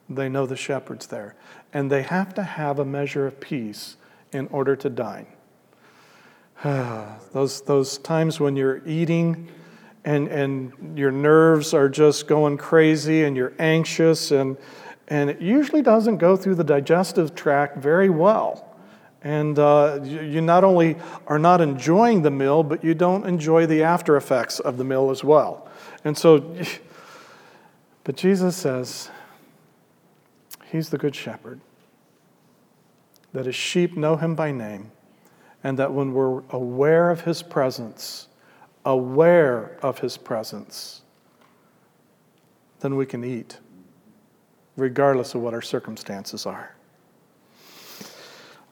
They 0.09 0.29
know 0.29 0.45
the 0.45 0.57
shepherd's 0.57 1.07
there. 1.07 1.37
And 1.73 1.91
they 1.91 2.03
have 2.03 2.35
to 2.35 2.43
have 2.43 2.79
a 2.79 2.85
measure 2.85 3.27
of 3.27 3.41
peace 3.41 3.97
in 4.33 4.47
order 4.49 4.77
to 4.77 4.91
dine. 4.91 5.27
those, 6.65 7.63
those 7.63 7.99
times 7.99 8.39
when 8.39 8.57
you're 8.57 8.83
eating 8.87 9.49
and, 10.05 10.29
and 10.29 10.99
your 10.99 11.11
nerves 11.11 11.75
are 11.75 11.89
just 11.89 12.27
going 12.27 12.57
crazy 12.57 13.25
and 13.25 13.37
you're 13.37 13.53
anxious, 13.59 14.31
and, 14.31 14.57
and 15.09 15.29
it 15.31 15.41
usually 15.41 15.83
doesn't 15.83 16.17
go 16.17 16.37
through 16.37 16.55
the 16.55 16.65
digestive 16.65 17.35
tract 17.35 17.79
very 17.79 18.11
well. 18.11 18.67
And 19.23 19.59
uh, 19.59 20.01
you, 20.03 20.23
you 20.23 20.41
not 20.41 20.65
only 20.65 20.97
are 21.27 21.39
not 21.39 21.61
enjoying 21.61 22.23
the 22.23 22.31
meal, 22.31 22.63
but 22.63 22.83
you 22.83 22.95
don't 22.95 23.27
enjoy 23.27 23.67
the 23.67 23.83
after 23.83 24.17
effects 24.17 24.61
of 24.61 24.79
the 24.79 24.85
meal 24.85 25.11
as 25.11 25.23
well. 25.23 25.69
And 26.05 26.17
so, 26.17 26.57
but 28.05 28.17
Jesus 28.17 28.57
says, 28.57 29.11
He's 30.71 30.91
the 30.91 30.99
good 30.99 31.17
shepherd, 31.17 31.61
that 33.33 33.47
his 33.47 33.55
sheep 33.55 33.97
know 33.97 34.17
him 34.17 34.35
by 34.35 34.53
name, 34.53 34.91
and 35.63 35.79
that 35.79 35.93
when 35.93 36.13
we're 36.13 36.43
aware 36.51 37.11
of 37.11 37.23
his 37.23 37.43
presence, 37.43 38.29
aware 38.85 39.79
of 39.83 39.99
his 39.99 40.17
presence, 40.17 41.03
then 42.81 42.97
we 42.97 43.07
can 43.07 43.25
eat, 43.25 43.59
regardless 44.77 45.35
of 45.35 45.43
what 45.43 45.55
our 45.55 45.63
circumstances 45.63 46.47
are. 46.47 46.75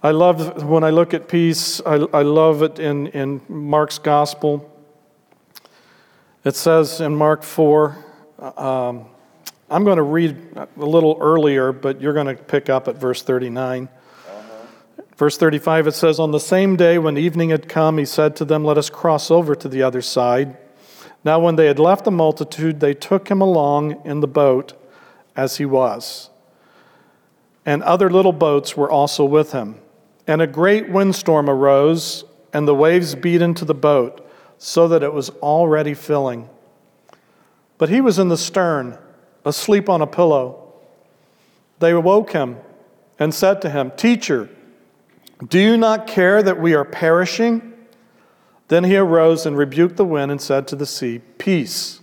I 0.03 0.13
love 0.13 0.63
when 0.63 0.85
I 0.85 0.91
look 0.91 1.13
at 1.13 1.27
peace, 1.27 1.81
I, 1.85 1.95
I 1.95 2.23
love 2.23 2.63
it 2.63 2.79
in, 2.79 3.09
in 3.09 3.41
Mark's 3.49 3.99
gospel. 3.99 4.75
It 6.45 6.55
says 6.55 7.01
in 7.01 7.17
Mark 7.17 7.43
4, 7.43 8.05
um, 8.57 9.07
I'm 9.69 9.85
going 9.85 9.97
to 9.97 10.03
read 10.03 10.37
a 10.57 10.69
little 10.77 11.19
earlier, 11.21 11.73
but 11.73 12.01
you're 12.01 12.15
going 12.15 12.35
to 12.35 12.41
pick 12.43 12.71
up 12.71 12.87
at 12.87 12.95
verse 12.95 13.23
39. 13.23 13.89
Verse 15.19 15.37
35, 15.37 15.89
it 15.89 15.95
says, 15.95 16.21
On 16.21 16.31
the 16.31 16.39
same 16.39 16.77
day 16.77 16.97
when 16.97 17.19
evening 17.19 17.51
had 17.51 17.69
come, 17.69 17.99
he 17.99 18.05
said 18.05 18.37
to 18.37 18.45
them, 18.45 18.65
Let 18.65 18.79
us 18.79 18.89
cross 18.89 19.33
over 19.33 19.57
to 19.57 19.69
the 19.69 19.83
other 19.83 20.01
side. 20.01 20.57
Now, 21.25 21.41
when 21.41 21.57
they 21.57 21.67
had 21.67 21.81
left 21.81 22.05
the 22.05 22.13
multitude, 22.13 22.79
they 22.79 22.95
took 22.95 23.29
him 23.29 23.41
along 23.41 24.01
in 24.07 24.21
the 24.21 24.29
boat 24.29 24.81
as 25.35 25.57
he 25.57 25.65
was. 25.65 26.31
And 27.67 27.83
other 27.83 28.09
little 28.09 28.33
boats 28.33 28.77
were 28.77 28.89
also 28.89 29.25
with 29.25 29.51
him. 29.51 29.81
And 30.29 30.41
a 30.41 30.47
great 30.47 30.89
windstorm 30.89 31.51
arose, 31.51 32.25
and 32.53 32.69
the 32.69 32.75
waves 32.75 33.17
beat 33.17 33.43
into 33.43 33.65
the 33.65 33.75
boat, 33.75 34.25
so 34.57 34.87
that 34.87 35.03
it 35.03 35.13
was 35.13 35.31
already 35.43 35.95
filling. 35.95 36.49
But 37.77 37.89
he 37.89 38.01
was 38.01 38.21
in 38.21 38.29
the 38.29 38.37
stern, 38.37 38.97
asleep 39.45 39.89
on 39.89 40.01
a 40.01 40.07
pillow. 40.07 40.75
They 41.81 41.91
awoke 41.91 42.33
him 42.33 42.59
and 43.19 43.35
said 43.35 43.61
to 43.63 43.71
him, 43.71 43.91
Teacher, 43.97 44.49
do 45.47 45.59
you 45.59 45.77
not 45.77 46.07
care 46.07 46.43
that 46.43 46.61
we 46.61 46.75
are 46.75 46.85
perishing? 46.85 47.75
Then 48.69 48.85
he 48.85 48.97
arose 48.97 49.47
and 49.47 49.57
rebuked 49.57 49.97
the 49.97 50.05
wind 50.05 50.31
and 50.31 50.41
said 50.41 50.67
to 50.69 50.77
the 50.77 50.87
sea, 50.87 51.21
Peace, 51.39 52.01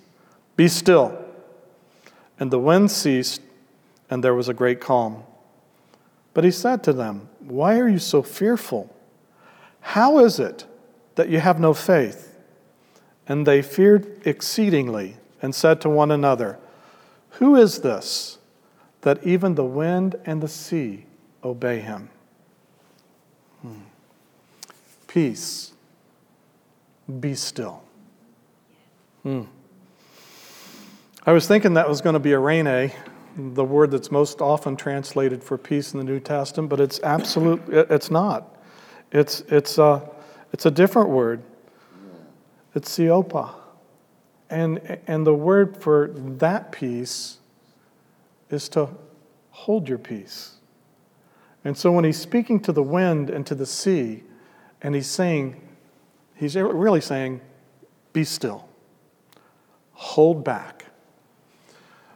be 0.55 0.67
still. 0.67 1.17
And 2.39 2.51
the 2.51 2.59
wind 2.59 2.91
ceased, 2.91 3.41
and 4.09 4.23
there 4.23 4.33
was 4.33 4.49
a 4.49 4.53
great 4.53 4.79
calm. 4.81 5.23
But 6.33 6.43
he 6.43 6.51
said 6.51 6.83
to 6.83 6.93
them, 6.93 7.29
Why 7.39 7.79
are 7.79 7.87
you 7.87 7.99
so 7.99 8.21
fearful? 8.21 8.93
How 9.81 10.19
is 10.19 10.39
it 10.39 10.65
that 11.15 11.29
you 11.29 11.39
have 11.39 11.59
no 11.59 11.73
faith? 11.73 12.35
And 13.27 13.45
they 13.45 13.61
feared 13.61 14.21
exceedingly 14.25 15.17
and 15.41 15.53
said 15.53 15.81
to 15.81 15.89
one 15.89 16.11
another, 16.11 16.57
Who 17.31 17.55
is 17.55 17.81
this 17.81 18.37
that 19.01 19.23
even 19.25 19.55
the 19.55 19.63
wind 19.63 20.15
and 20.25 20.41
the 20.41 20.47
sea 20.47 21.05
obey 21.43 21.79
him? 21.79 22.09
Hmm. 23.61 23.79
Peace, 25.15 25.71
be 27.21 27.35
still. 27.35 27.81
Hmm. 29.23 29.43
I 31.25 31.31
was 31.31 31.47
thinking 31.47 31.75
that 31.75 31.87
was 31.87 32.01
going 32.01 32.15
to 32.15 32.19
be 32.19 32.31
Eirene 32.31 32.91
the 33.37 33.63
word 33.63 33.91
that's 33.91 34.11
most 34.11 34.41
often 34.41 34.75
translated 34.75 35.41
for 35.41 35.57
peace 35.57 35.93
in 35.93 35.99
the 35.99 36.03
New 36.03 36.19
Testament, 36.19 36.69
but 36.69 36.81
it's 36.81 36.99
absolute. 37.01 37.61
It's 37.69 38.11
not. 38.11 38.57
It's 39.13 39.39
it's 39.47 39.77
a 39.77 40.05
it's 40.51 40.65
a 40.65 40.71
different 40.71 41.07
word. 41.07 41.41
It's 42.73 42.97
siopa, 42.97 43.55
and 44.49 44.99
and 45.07 45.25
the 45.25 45.33
word 45.33 45.77
for 45.77 46.09
that 46.13 46.73
peace 46.73 47.37
is 48.49 48.67
to 48.67 48.89
hold 49.51 49.87
your 49.87 49.97
peace. 49.97 50.55
And 51.63 51.77
so 51.77 51.93
when 51.93 52.03
he's 52.03 52.19
speaking 52.19 52.59
to 52.63 52.73
the 52.73 52.83
wind 52.83 53.29
and 53.29 53.47
to 53.47 53.55
the 53.55 53.65
sea, 53.65 54.23
and 54.85 54.93
he's 54.93 55.07
saying, 55.07 55.59
he's 56.35 56.55
really 56.55 57.01
saying, 57.01 57.41
be 58.13 58.23
still, 58.23 58.69
hold 59.93 60.43
back 60.43 60.85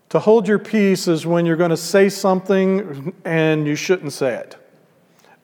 to 0.10 0.20
hold 0.20 0.48
your 0.48 0.60
peace 0.60 1.08
is 1.08 1.26
when 1.26 1.46
you're 1.46 1.56
going 1.56 1.70
to 1.70 1.78
say 1.78 2.10
something 2.10 3.14
and 3.26 3.68
you 3.68 3.76
shouldn't 3.76 4.12
say 4.12 4.36
it. 4.36 4.56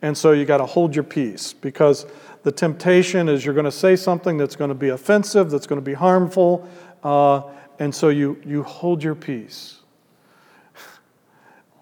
And 0.02 0.18
so 0.18 0.32
you 0.32 0.46
got 0.46 0.58
to 0.58 0.66
hold 0.66 0.96
your 0.96 1.04
peace 1.04 1.54
because 1.54 2.06
the 2.44 2.52
temptation 2.52 3.30
is 3.30 3.46
you're 3.46 3.54
going 3.54 3.66
to 3.66 3.72
say 3.72 3.96
something 3.96 4.38
that's 4.38 4.56
going 4.56 4.70
to 4.70 4.76
be 4.76 4.90
offensive, 4.90 5.50
that's 5.50 5.68
going 5.68 5.80
to 5.80 5.86
be 5.86 5.94
harmful, 5.94 6.68
uh, 7.04 7.44
and 7.80 7.94
so 7.94 8.10
you, 8.10 8.42
you 8.46 8.64
hold 8.64 9.04
your 9.04 9.16
peace. 9.16 9.80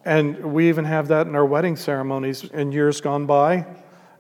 And 0.05 0.53
we 0.53 0.67
even 0.67 0.83
have 0.83 1.07
that 1.09 1.27
in 1.27 1.35
our 1.35 1.45
wedding 1.45 1.77
ceremonies 1.77 2.43
in 2.43 2.73
years 2.73 2.99
gone 2.99 3.25
by. 3.25 3.65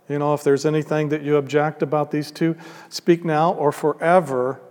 You 0.09 0.19
know, 0.19 0.33
if 0.33 0.43
there's 0.43 0.65
anything 0.65 1.09
that 1.09 1.21
you 1.21 1.37
object 1.37 1.81
about 1.81 2.11
these 2.11 2.29
two, 2.31 2.55
speak 2.89 3.23
now 3.23 3.53
or 3.53 3.71
forever, 3.71 4.61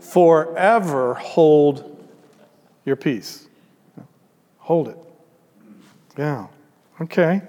forever 0.00 1.14
hold 1.14 2.06
your 2.84 2.96
peace. 2.96 3.48
Hold 4.58 4.88
it. 4.88 4.98
Yeah. 6.18 6.48
Okay. 7.00 7.42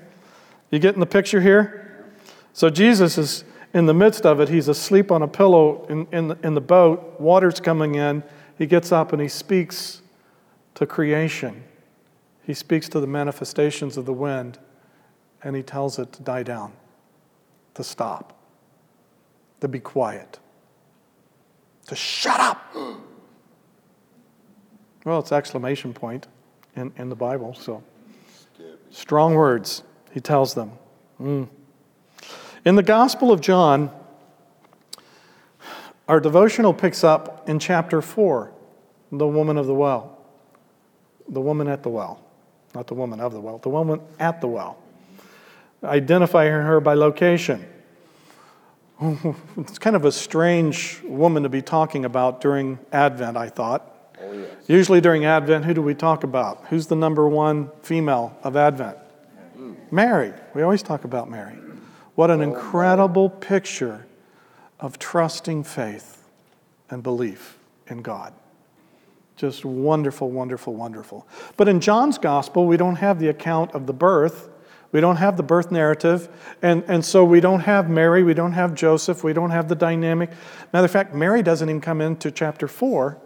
You 0.69 0.79
getting 0.79 0.99
the 0.99 1.05
picture 1.05 1.41
here? 1.41 2.07
So 2.53 2.69
Jesus 2.69 3.17
is 3.17 3.43
in 3.73 3.85
the 3.85 3.93
midst 3.93 4.25
of 4.25 4.39
it. 4.39 4.49
He's 4.49 4.67
asleep 4.67 5.11
on 5.11 5.21
a 5.21 5.27
pillow 5.27 5.85
in, 5.89 6.07
in, 6.11 6.27
the, 6.29 6.37
in 6.43 6.53
the 6.53 6.61
boat. 6.61 7.19
Water's 7.19 7.59
coming 7.59 7.95
in. 7.95 8.23
He 8.57 8.65
gets 8.65 8.91
up 8.91 9.13
and 9.13 9.21
he 9.21 9.27
speaks 9.27 10.01
to 10.75 10.85
creation. 10.85 11.63
He 12.43 12.53
speaks 12.53 12.89
to 12.89 12.99
the 12.99 13.07
manifestations 13.07 13.97
of 13.97 14.05
the 14.05 14.13
wind 14.13 14.59
and 15.43 15.55
he 15.55 15.63
tells 15.63 15.97
it 15.97 16.11
to 16.13 16.21
die 16.21 16.43
down, 16.43 16.73
to 17.73 17.83
stop, 17.83 18.37
to 19.59 19.67
be 19.67 19.79
quiet, 19.79 20.39
to 21.87 21.95
shut 21.95 22.39
up. 22.39 22.75
Well, 25.03 25.19
it's 25.19 25.31
exclamation 25.31 25.93
point 25.93 26.27
in, 26.75 26.93
in 26.97 27.09
the 27.09 27.15
Bible, 27.15 27.53
so. 27.53 27.83
Strong 28.91 29.35
words, 29.35 29.83
he 30.11 30.19
tells 30.19 30.53
them. 30.53 30.73
Mm. 31.19 31.47
In 32.65 32.75
the 32.75 32.83
Gospel 32.83 33.31
of 33.31 33.41
John, 33.41 33.89
our 36.07 36.19
devotional 36.19 36.73
picks 36.73 37.03
up 37.03 37.47
in 37.47 37.57
chapter 37.57 38.01
4, 38.01 38.51
the 39.11 39.27
woman 39.27 39.57
of 39.57 39.65
the 39.65 39.73
well. 39.73 40.17
The 41.29 41.41
woman 41.41 41.67
at 41.67 41.83
the 41.83 41.89
well. 41.89 42.23
Not 42.75 42.87
the 42.87 42.93
woman 42.93 43.19
of 43.19 43.33
the 43.33 43.39
well, 43.39 43.57
the 43.57 43.69
woman 43.69 44.01
at 44.19 44.41
the 44.41 44.47
well. 44.47 44.77
Identifying 45.83 46.51
her 46.51 46.79
by 46.79 46.93
location. 46.93 47.65
It's 49.57 49.79
kind 49.79 49.95
of 49.95 50.05
a 50.05 50.11
strange 50.11 51.01
woman 51.03 51.43
to 51.43 51.49
be 51.49 51.63
talking 51.63 52.05
about 52.05 52.39
during 52.39 52.77
Advent, 52.91 53.35
I 53.35 53.49
thought. 53.49 54.15
Oh, 54.21 54.31
yes. 54.31 54.51
Usually 54.67 55.01
during 55.01 55.25
Advent, 55.25 55.65
who 55.65 55.73
do 55.73 55.81
we 55.81 55.95
talk 55.95 56.23
about? 56.23 56.65
Who's 56.69 56.85
the 56.85 56.95
number 56.95 57.27
one 57.27 57.71
female 57.81 58.37
of 58.43 58.55
Advent? 58.55 58.97
Mm. 59.57 59.75
Mary. 59.91 60.33
We 60.53 60.61
always 60.61 60.83
talk 60.83 61.03
about 61.03 61.31
Mary. 61.31 61.55
What 62.13 62.29
an 62.29 62.41
oh, 62.41 62.43
incredible 62.43 63.29
picture 63.29 64.05
of 64.79 64.99
trusting 64.99 65.63
faith 65.63 66.27
and 66.91 67.01
belief 67.01 67.57
in 67.87 68.03
God. 68.03 68.33
Just 69.35 69.65
wonderful, 69.65 70.29
wonderful, 70.29 70.75
wonderful. 70.75 71.27
But 71.57 71.67
in 71.67 71.79
John's 71.79 72.19
gospel, 72.19 72.67
we 72.67 72.77
don't 72.77 72.97
have 72.97 73.19
the 73.19 73.29
account 73.29 73.71
of 73.71 73.87
the 73.87 73.93
birth. 73.93 74.49
We 74.91 74.99
don't 74.99 75.17
have 75.17 75.37
the 75.37 75.43
birth 75.43 75.71
narrative. 75.71 76.29
And, 76.61 76.83
and 76.87 77.03
so 77.03 77.23
we 77.23 77.39
don't 77.39 77.61
have 77.61 77.89
Mary, 77.89 78.23
we 78.23 78.33
don't 78.33 78.53
have 78.53 78.75
Joseph, 78.75 79.23
we 79.23 79.33
don't 79.33 79.51
have 79.51 79.69
the 79.69 79.75
dynamic. 79.75 80.31
Matter 80.73 80.85
of 80.85 80.91
fact, 80.91 81.13
Mary 81.13 81.41
doesn't 81.41 81.69
even 81.69 81.81
come 81.81 82.01
into 82.01 82.31
chapter 82.31 82.67
4 82.67 83.17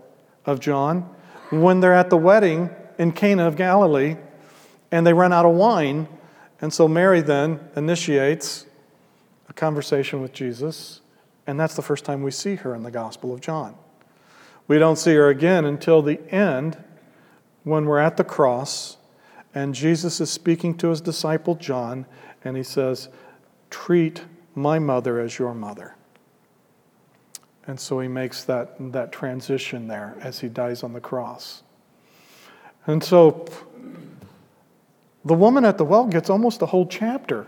of 0.45 0.59
John 0.59 1.09
when 1.49 1.79
they're 1.79 1.93
at 1.93 2.09
the 2.09 2.17
wedding 2.17 2.69
in 2.97 3.11
Cana 3.11 3.47
of 3.47 3.55
Galilee 3.55 4.17
and 4.91 5.05
they 5.05 5.13
run 5.13 5.33
out 5.33 5.45
of 5.45 5.55
wine. 5.55 6.07
And 6.61 6.73
so 6.73 6.87
Mary 6.87 7.21
then 7.21 7.59
initiates 7.75 8.65
a 9.49 9.53
conversation 9.53 10.21
with 10.21 10.33
Jesus, 10.33 11.01
and 11.47 11.59
that's 11.59 11.75
the 11.75 11.81
first 11.81 12.05
time 12.05 12.23
we 12.23 12.31
see 12.31 12.55
her 12.55 12.73
in 12.73 12.83
the 12.83 12.91
Gospel 12.91 13.33
of 13.33 13.41
John. 13.41 13.75
We 14.67 14.79
don't 14.79 14.95
see 14.95 15.13
her 15.13 15.29
again 15.29 15.65
until 15.65 16.01
the 16.01 16.19
end 16.33 16.81
when 17.63 17.85
we're 17.85 17.99
at 17.99 18.17
the 18.17 18.23
cross 18.23 18.97
and 19.55 19.73
Jesus 19.73 20.19
is 20.19 20.29
speaking 20.29 20.75
to 20.77 20.89
his 20.89 20.99
disciple 20.99 21.55
John, 21.55 22.05
and 22.43 22.57
he 22.57 22.63
says, 22.63 23.07
Treat 23.69 24.23
my 24.53 24.79
mother 24.79 25.19
as 25.19 25.39
your 25.39 25.53
mother. 25.53 25.95
And 27.65 27.79
so 27.79 27.99
he 27.99 28.07
makes 28.07 28.43
that, 28.43 28.75
that 28.91 29.11
transition 29.11 29.87
there 29.87 30.15
as 30.21 30.39
he 30.39 30.49
dies 30.49 30.83
on 30.83 30.93
the 30.93 30.99
cross. 30.99 31.63
And 32.85 33.03
so 33.03 33.45
the 35.23 35.33
woman 35.33 35.65
at 35.65 35.77
the 35.77 35.85
well 35.85 36.05
gets 36.05 36.29
almost 36.29 36.61
a 36.61 36.67
whole 36.67 36.85
chapter 36.85 37.47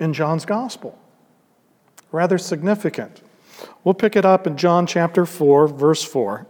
in 0.00 0.12
John's 0.12 0.44
gospel. 0.44 0.98
Rather 2.10 2.38
significant. 2.38 3.22
We'll 3.84 3.94
pick 3.94 4.16
it 4.16 4.24
up 4.24 4.46
in 4.46 4.56
John 4.56 4.86
chapter 4.86 5.24
4, 5.24 5.68
verse 5.68 6.02
4. 6.02 6.46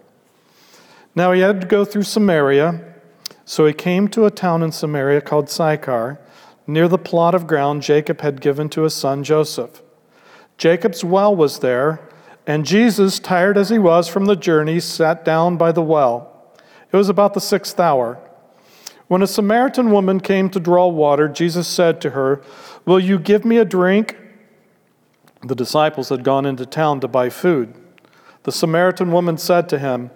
Now 1.15 1.33
he 1.33 1.41
had 1.41 1.61
to 1.61 1.67
go 1.67 1.85
through 1.85 2.05
Samaria, 2.05 2.92
so 3.45 3.67
he 3.67 3.73
came 3.73 4.09
to 4.09 4.27
a 4.27 4.31
town 4.31 4.63
in 4.63 4.73
Samaria 4.73 5.21
called 5.21 5.51
Sychar, 5.51 6.19
near 6.67 6.89
the 6.89 6.99
plot 6.99 7.35
of 7.35 7.47
ground 7.47 7.83
Jacob 7.83 8.21
had 8.21 8.41
given 8.41 8.69
to 8.71 8.83
his 8.83 8.95
son 8.95 9.25
Joseph. 9.25 9.83
Jacob's 10.57 11.03
well 11.03 11.35
was 11.35 11.59
there, 11.59 12.01
and 12.47 12.67
Jesus, 12.67 13.19
tired 13.19 13.57
as 13.57 13.69
he 13.69 13.79
was 13.79 14.09
from 14.09 14.27
the 14.27 14.37
journey, 14.37 14.81
sat 14.81 15.25
down 15.25 15.57
by 15.57 15.73
the 15.73 15.83
well. 15.83 16.53
It 16.93 16.97
was 16.97 17.09
about 17.09 17.35
the 17.35 17.41
sixth 17.41 17.79
hour. 17.81 18.19
When 19.09 19.23
a 19.23 19.27
Samaritan 19.27 19.91
woman 19.91 20.21
came 20.21 20.49
to 20.51 20.61
draw 20.61 20.89
water, 20.89 21.29
Jesus 21.29 21.69
said 21.69 22.01
to 22.01 22.11
her, 22.11 22.43
Will 22.85 23.01
you 23.01 23.19
give 23.19 23.45
me 23.45 23.59
a 23.59 23.65
drink? 23.65 24.17
The 25.43 25.55
disciples 25.55 26.09
had 26.09 26.25
gone 26.25 26.47
into 26.47 26.65
town 26.65 27.01
to 27.01 27.09
buy 27.09 27.29
food. 27.29 27.75
The 28.45 28.53
Samaritan 28.53 29.13
woman 29.13 29.39
said 29.39 29.69
to 29.69 29.79
him, 29.79 30.11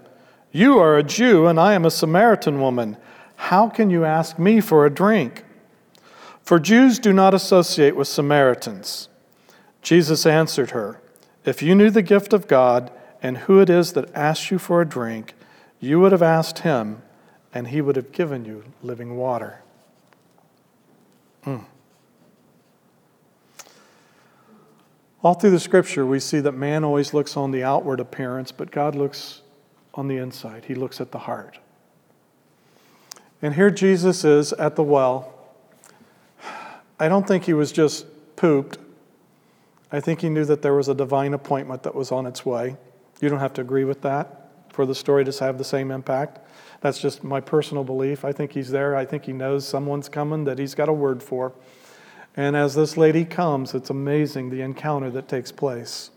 You 0.53 0.79
are 0.79 0.97
a 0.97 1.03
Jew, 1.03 1.47
and 1.47 1.59
I 1.59 1.75
am 1.75 1.85
a 1.85 1.91
Samaritan 1.91 2.61
woman. 2.61 2.97
How 3.37 3.69
can 3.69 3.91
you 3.91 4.05
ask 4.05 4.39
me 4.39 4.61
for 4.61 4.85
a 4.85 4.91
drink? 4.91 5.45
For 6.43 6.59
Jews 6.59 6.99
do 6.99 7.13
not 7.13 7.35
associate 7.35 7.97
with 7.97 8.09
Samaritans. 8.09 9.09
Jesus 9.83 10.27
answered 10.27 10.71
her, 10.71 11.01
If 11.45 11.63
you 11.63 11.75
knew 11.75 11.91
the 11.91 12.03
gift 12.03 12.33
of 12.33 12.49
God 12.49 12.91
and 13.23 13.39
who 13.39 13.61
it 13.61 13.71
is 13.71 13.93
that 13.93 14.15
asks 14.15 14.51
you 14.51 14.59
for 14.59 14.81
a 14.81 14.87
drink, 14.87 15.35
you 15.81 16.01
would 16.01 16.13
have 16.13 16.23
asked 16.23 16.61
him, 16.61 17.03
and 17.53 17.69
he 17.69 17.81
would 17.81 17.97
have 17.97 18.13
given 18.13 18.45
you 18.45 18.65
living 18.83 19.17
water. 19.17 19.63
Mm. 21.45 21.65
All 25.23 25.35
through 25.35 25.51
the 25.51 25.61
scripture, 25.61 26.07
we 26.07 26.21
see 26.21 26.41
that 26.41 26.53
man 26.53 26.85
always 26.85 27.13
looks 27.13 27.37
on 27.37 27.51
the 27.51 27.65
outward 27.65 28.01
appearance, 28.01 28.53
but 28.53 28.71
God 28.71 28.95
looks 28.95 29.43
on 29.95 30.09
the 30.09 30.19
inside. 30.19 30.65
He 30.67 30.75
looks 30.75 31.01
at 31.01 31.11
the 31.11 31.19
heart. 31.19 31.59
And 33.43 33.55
here 33.55 33.71
Jesus 33.71 34.25
is 34.25 34.53
at 34.55 34.77
the 34.77 34.83
well. 34.83 35.33
I 36.99 37.09
don't 37.09 37.29
think 37.29 37.45
he 37.45 37.53
was 37.53 37.73
just 37.73 38.07
pooped. 38.37 38.79
I 39.93 40.01
think 40.01 40.23
he 40.23 40.29
knew 40.29 40.45
that 40.47 40.63
there 40.63 40.75
was 40.75 40.89
a 40.89 40.95
divine 40.95 41.35
appointment 41.35 41.83
that 41.83 41.95
was 41.95 42.11
on 42.11 42.27
its 42.27 42.47
way. 42.47 42.77
You 43.21 43.29
don't 43.29 43.39
have 43.39 43.53
to 43.55 43.61
agree 43.61 43.85
with 43.85 44.03
that 44.03 44.51
for 44.73 44.87
the 44.87 44.95
story 44.95 45.25
to 45.25 45.45
have 45.45 45.59
the 45.59 45.65
same 45.65 45.91
impact. 45.91 46.41
That's 46.81 46.99
just 46.99 47.25
my 47.25 47.41
personal 47.41 47.85
belief. 47.85 48.25
I 48.25 48.33
think 48.33 48.53
he's 48.53 48.71
there. 48.71 48.97
I 48.97 49.05
think 49.05 49.25
he 49.25 49.33
knows 49.33 49.67
someone's 49.67 50.09
coming 50.09 50.45
that 50.45 50.59
he's 50.59 50.75
got 50.75 50.89
a 50.89 50.93
word 50.93 51.23
for. 51.23 51.53
And 52.37 52.55
as 52.57 52.75
this 52.75 52.97
lady 52.97 53.25
comes, 53.25 53.75
it's 53.75 53.91
amazing 53.91 54.51
the 54.51 54.61
encounter 54.61 55.11
that 55.11 55.29
takes 55.29 55.51
place. 55.51 56.11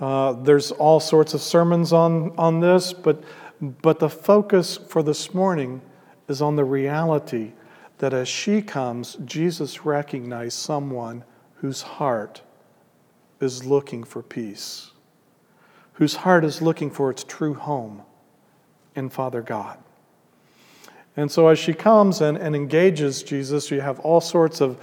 Uh, 0.00 0.32
there's 0.32 0.70
all 0.70 1.00
sorts 1.00 1.34
of 1.34 1.40
sermons 1.40 1.92
on, 1.92 2.32
on 2.38 2.60
this, 2.60 2.92
but, 2.92 3.22
but 3.60 3.98
the 3.98 4.08
focus 4.08 4.76
for 4.76 5.02
this 5.02 5.34
morning 5.34 5.80
is 6.28 6.42
on 6.42 6.56
the 6.56 6.64
reality 6.64 7.52
that 7.98 8.12
as 8.12 8.28
she 8.28 8.62
comes, 8.62 9.16
Jesus 9.24 9.84
recognized 9.84 10.58
someone 10.58 11.24
whose 11.56 11.82
heart 11.82 12.42
is 13.40 13.64
looking 13.64 14.04
for 14.04 14.22
peace, 14.22 14.92
whose 15.94 16.16
heart 16.16 16.44
is 16.44 16.62
looking 16.62 16.90
for 16.90 17.10
its 17.10 17.24
true 17.24 17.54
home 17.54 18.02
in 18.94 19.08
Father 19.08 19.42
God. 19.42 19.78
And 21.16 21.30
so 21.30 21.48
as 21.48 21.58
she 21.58 21.72
comes 21.72 22.20
and, 22.20 22.36
and 22.38 22.54
engages 22.54 23.24
Jesus, 23.24 23.70
you 23.70 23.80
have 23.80 23.98
all 24.00 24.20
sorts 24.20 24.60
of 24.60 24.78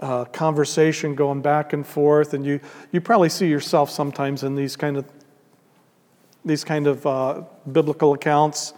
uh, 0.00 0.24
conversation 0.26 1.14
going 1.14 1.42
back 1.42 1.72
and 1.72 1.86
forth, 1.86 2.32
and 2.32 2.44
you, 2.46 2.60
you 2.92 3.00
probably 3.00 3.28
see 3.28 3.48
yourself 3.48 3.90
sometimes 3.90 4.42
in 4.42 4.54
these 4.54 4.76
kind 4.76 4.96
of 4.96 5.04
these 6.44 6.62
kind 6.62 6.86
of 6.86 7.04
uh, 7.04 7.42
biblical 7.72 8.14
accounts. 8.14 8.72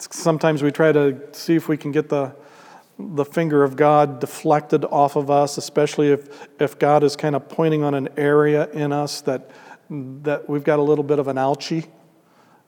Sometimes 0.00 0.62
we 0.62 0.70
try 0.70 0.92
to 0.92 1.20
see 1.32 1.54
if 1.54 1.68
we 1.68 1.76
can 1.76 1.92
get 1.92 2.08
the 2.08 2.34
the 3.16 3.24
finger 3.24 3.62
of 3.62 3.76
God 3.76 4.20
deflected 4.20 4.84
off 4.84 5.16
of 5.16 5.30
us, 5.30 5.58
especially 5.58 6.08
if, 6.08 6.48
if 6.60 6.78
God 6.78 7.02
is 7.02 7.16
kind 7.16 7.34
of 7.34 7.48
pointing 7.48 7.82
on 7.82 7.94
an 7.94 8.08
area 8.16 8.68
in 8.70 8.92
us 8.92 9.20
that, 9.22 9.50
that 9.88 10.48
we've 10.48 10.64
got 10.64 10.78
a 10.78 10.82
little 10.82 11.04
bit 11.04 11.18
of 11.18 11.28
an 11.28 11.36
ouchie. 11.36 11.88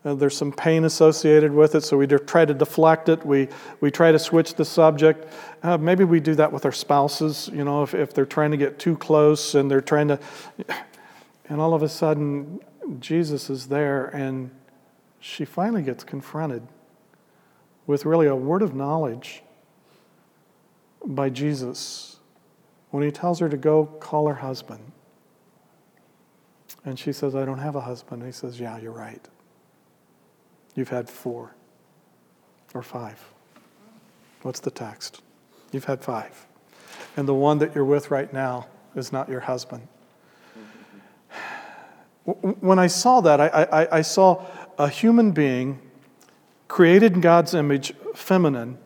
Uh, 0.05 0.15
there's 0.15 0.37
some 0.37 0.51
pain 0.51 0.85
associated 0.85 1.53
with 1.53 1.77
it, 1.77 1.83
so 1.83 1.97
we 1.97 2.07
try 2.07 2.45
to 2.45 2.55
deflect 2.55 3.09
it. 3.09 3.25
We, 3.25 3.49
we 3.81 3.91
try 3.91 4.11
to 4.11 4.19
switch 4.19 4.55
the 4.55 4.65
subject. 4.65 5.33
Uh, 5.63 5.79
maybe 5.79 6.03
we 6.03 6.19
do 6.19 6.35
that 6.35 6.51
with 6.51 6.65
our 6.65 6.73
spouses, 6.73 7.49
you 7.53 7.65
know, 7.65 7.85
if, 7.85 7.95
if 7.95 8.13
they're 8.13 8.27
trying 8.27 8.51
to 8.51 8.57
get 8.57 8.79
too 8.79 8.97
close 8.97 9.55
and 9.55 9.71
they're 9.71 9.81
trying 9.81 10.09
to. 10.09 10.19
And 11.49 11.61
all 11.61 11.75
of 11.75 11.83
a 11.83 11.89
sudden, 11.89 12.61
Jesus 12.99 13.49
is 13.49 13.69
there, 13.69 14.07
and 14.07 14.51
she 15.21 15.45
finally 15.45 15.83
gets 15.83 16.03
confronted 16.03 16.67
with 17.93 18.07
really 18.07 18.27
a 18.27 18.35
word 18.35 18.63
of 18.63 18.75
knowledge 18.75 19.43
by 21.05 21.29
Jesus 21.29 22.17
when 22.89 23.03
he 23.03 23.11
tells 23.11 23.39
her 23.39 23.51
to 23.51 23.57
go 23.59 23.85
call 23.85 24.27
her 24.29 24.37
husband. 24.37 24.81
And 26.87 26.99
she 26.99 27.13
says, 27.13 27.35
I 27.35 27.45
don't 27.45 27.59
have 27.59 27.77
a 27.77 27.83
husband. 27.83 28.23
And 28.23 28.33
he 28.33 28.33
says, 28.33 28.59
Yeah, 28.59 28.79
you're 28.79 28.93
right. 28.93 29.21
You've 30.75 30.89
had 30.89 31.07
four 31.07 31.55
or 32.73 32.83
five. 32.83 33.23
What's 34.41 34.61
the 34.61 34.71
text? 34.71 35.21
You've 35.71 35.85
had 35.85 36.01
five. 36.01 36.47
And 37.19 37.29
the 37.29 37.35
one 37.35 37.59
that 37.59 37.75
you're 37.75 37.85
with 37.85 38.11
right 38.11 38.33
now 38.33 38.69
is 38.97 39.13
not 39.13 39.29
your 39.29 39.41
husband. 39.41 39.87
When 42.25 42.79
I 42.79 42.87
saw 42.87 43.21
that, 43.21 43.39
I, 43.39 43.49
I, 43.49 43.99
I 43.99 44.01
saw 44.01 44.47
a 44.79 44.89
human 44.89 45.33
being 45.33 45.79
created 46.73 47.13
in 47.13 47.21
God's 47.21 47.53
image, 47.53 47.93
feminine, 48.15 48.79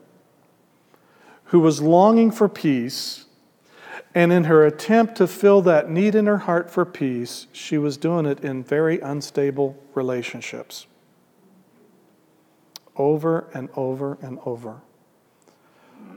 who 1.44 1.60
was 1.60 1.80
longing 1.80 2.32
for 2.32 2.48
peace. 2.48 3.26
And 4.12 4.32
in 4.32 4.44
her 4.44 4.66
attempt 4.66 5.14
to 5.18 5.28
fill 5.28 5.62
that 5.62 5.88
need 5.88 6.16
in 6.16 6.26
her 6.26 6.38
heart 6.38 6.68
for 6.68 6.84
peace, 6.84 7.46
she 7.52 7.78
was 7.78 7.96
doing 7.96 8.26
it 8.26 8.40
in 8.40 8.64
very 8.64 8.98
unstable 8.98 9.80
relationships 9.94 10.88
over 12.96 13.48
and 13.54 13.68
over 13.76 14.18
and 14.20 14.40
over. 14.44 14.80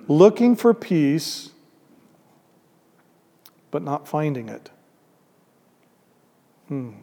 Looking 0.07 0.55
for 0.55 0.73
peace, 0.73 1.51
but 3.69 3.83
not 3.83 4.07
finding 4.07 4.49
it. 4.49 4.71
Hmm. 6.67 6.93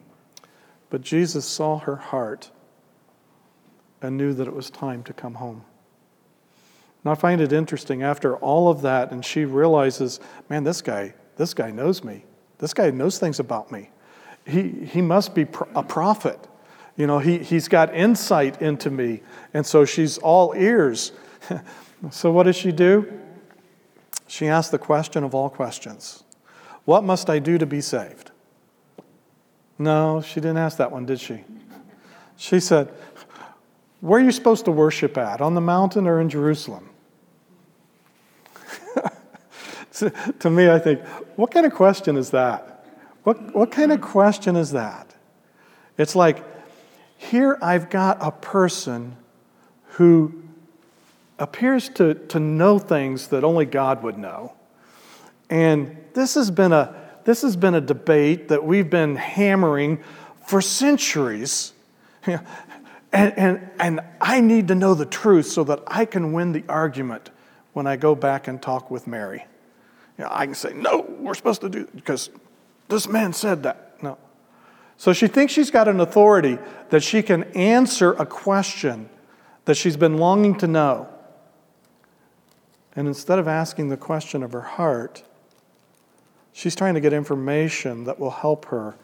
But 0.90 1.02
Jesus 1.02 1.44
saw 1.44 1.79
her 1.79 1.96
heart 1.96 2.50
and 4.02 4.16
knew 4.16 4.32
that 4.35 4.46
it 4.46 4.54
was 4.54 4.70
time 4.70 5.02
to 5.04 5.12
come 5.12 5.35
home. 5.35 5.64
And 7.04 7.12
I 7.12 7.14
find 7.14 7.40
it 7.40 7.52
interesting 7.52 8.02
after 8.02 8.37
all 8.38 8.68
of 8.68 8.82
that, 8.82 9.12
and 9.12 9.24
she 9.24 9.44
realizes, 9.44 10.20
man, 10.48 10.64
this 10.64 10.82
guy, 10.82 11.14
this 11.37 11.54
guy 11.54 11.70
knows 11.70 12.02
me. 12.02 12.24
This 12.59 12.74
guy 12.74 12.90
knows 12.90 13.18
things 13.18 13.38
about 13.38 13.70
me. 13.70 13.90
He, 14.46 14.70
he 14.70 15.02
must 15.02 15.35
be 15.35 15.42
a 15.74 15.82
prophet. 15.82 16.38
You 16.96 17.06
know, 17.06 17.18
he, 17.18 17.38
he's 17.38 17.68
got 17.68 17.94
insight 17.94 18.62
into 18.62 18.90
me. 18.90 19.22
And 19.52 19.66
so 19.66 19.85
she's 19.85 20.18
all 20.18 20.54
ears. 20.56 21.12
so 22.11 22.30
what 22.30 22.44
does 22.44 22.56
she 22.56 22.72
do? 22.72 23.20
She 24.26 24.48
asks 24.48 24.70
the 24.70 24.78
question 24.78 25.22
of 25.24 25.35
all 25.35 25.48
questions 25.48 26.24
What 26.85 27.04
must 27.04 27.30
I 27.30 27.38
do 27.38 27.59
to 27.59 27.66
be 27.66 27.80
saved? 27.80 28.30
No, 29.78 30.22
she 30.22 30.40
didn't 30.40 30.56
ask 30.56 30.78
that 30.78 30.90
one, 30.90 31.06
did 31.06 31.20
she? 31.20 31.44
She 32.37 32.61
said, 32.61 32.92
Where 34.00 34.20
are 34.20 34.24
you 34.24 34.32
supposed 34.32 34.64
to 34.66 34.72
worship 34.72 35.16
at? 35.16 35.40
On 35.40 35.54
the 35.54 35.61
mountain 35.61 36.06
or 36.06 36.20
in 36.20 36.28
Jerusalem? 36.28 36.90
to 40.38 40.50
me, 40.50 40.70
I 40.70 40.78
think, 40.78 41.00
what 41.37 41.50
kind 41.50 41.66
of 41.66 41.72
question 41.72 42.16
is 42.16 42.30
that? 42.30 42.85
What, 43.24 43.54
what 43.54 43.72
kind 43.72 43.92
of 43.92 44.00
question 44.00 44.56
is 44.56 44.72
that? 44.72 45.14
It's 45.98 46.14
like, 46.14 46.44
here 47.16 47.59
I've 47.62 47.90
got 47.90 48.18
a 48.20 48.30
person 48.30 49.16
who 49.90 50.42
appears 51.38 51.88
to, 51.90 52.14
to 52.14 52.38
know 52.38 52.78
things 52.78 53.28
that 53.28 53.44
only 53.44 53.64
God 53.64 54.02
would 54.02 54.18
know. 54.18 54.52
And 55.48 55.96
this 56.14 56.35
has 56.35 56.50
been 56.50 56.72
a 56.72 57.02
this 57.26 57.42
has 57.42 57.56
been 57.56 57.74
a 57.74 57.80
debate 57.80 58.48
that 58.48 58.64
we've 58.64 58.88
been 58.88 59.16
hammering 59.16 59.98
for 60.46 60.61
centuries. 60.61 61.72
and, 63.16 63.38
and, 63.38 63.70
and 63.79 64.00
I 64.20 64.40
need 64.40 64.68
to 64.68 64.74
know 64.74 64.94
the 64.94 65.07
truth 65.07 65.46
so 65.46 65.64
that 65.64 65.83
I 65.87 66.05
can 66.05 66.33
win 66.33 66.52
the 66.52 66.64
argument 66.68 67.31
when 67.72 67.87
I 67.87 67.96
go 67.96 68.14
back 68.14 68.48
and 68.48 68.61
talk 68.61 68.90
with 68.90 69.07
Mary. 69.07 69.44
You 70.18 70.24
know, 70.24 70.31
I 70.31 70.46
can 70.46 70.55
say, 70.55 70.72
no, 70.72 71.00
we're 71.18 71.35
supposed 71.35 71.61
to 71.62 71.68
do 71.68 71.88
because 71.94 72.31
this 72.88 73.09
man 73.09 73.33
said 73.33 73.62
that. 73.64 74.02
No. 74.02 74.18
So 74.96 75.12
she 75.12 75.26
thinks 75.26 75.52
she's 75.52 75.70
got 75.70 75.88
an 75.88 76.00
authority 76.00 76.59
that 76.90 77.02
she 77.02 77.22
can 77.22 77.44
answer 77.55 78.12
a 78.12 78.26
question 78.26 79.11
that 79.64 79.76
she's 79.76 79.96
been 79.96 80.18
longing 80.18 80.57
to 80.59 80.66
know. 80.66 81.09
And 82.94 83.07
instead 83.09 83.38
of 83.38 83.46
asking 83.46 83.88
the 83.90 83.96
question 83.96 84.42
of 84.42 84.52
her 84.52 84.62
heart, 84.62 85.22
She's 86.57 86.74
trying 86.74 86.94
to 86.94 87.00
get 87.00 87.12
information 87.12 88.05
that 88.05 88.18
will 88.18 88.31
help 88.31 88.64
her 88.66 88.96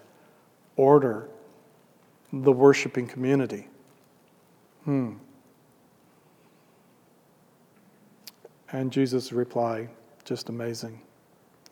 order 0.74 1.28
the 2.32 2.50
worshiping 2.50 3.06
community. 3.06 3.68
Hmm. 4.84 5.12
And 8.72 8.90
Jesus' 8.90 9.32
reply, 9.32 9.88
just 10.24 10.48
amazing. 10.48 11.00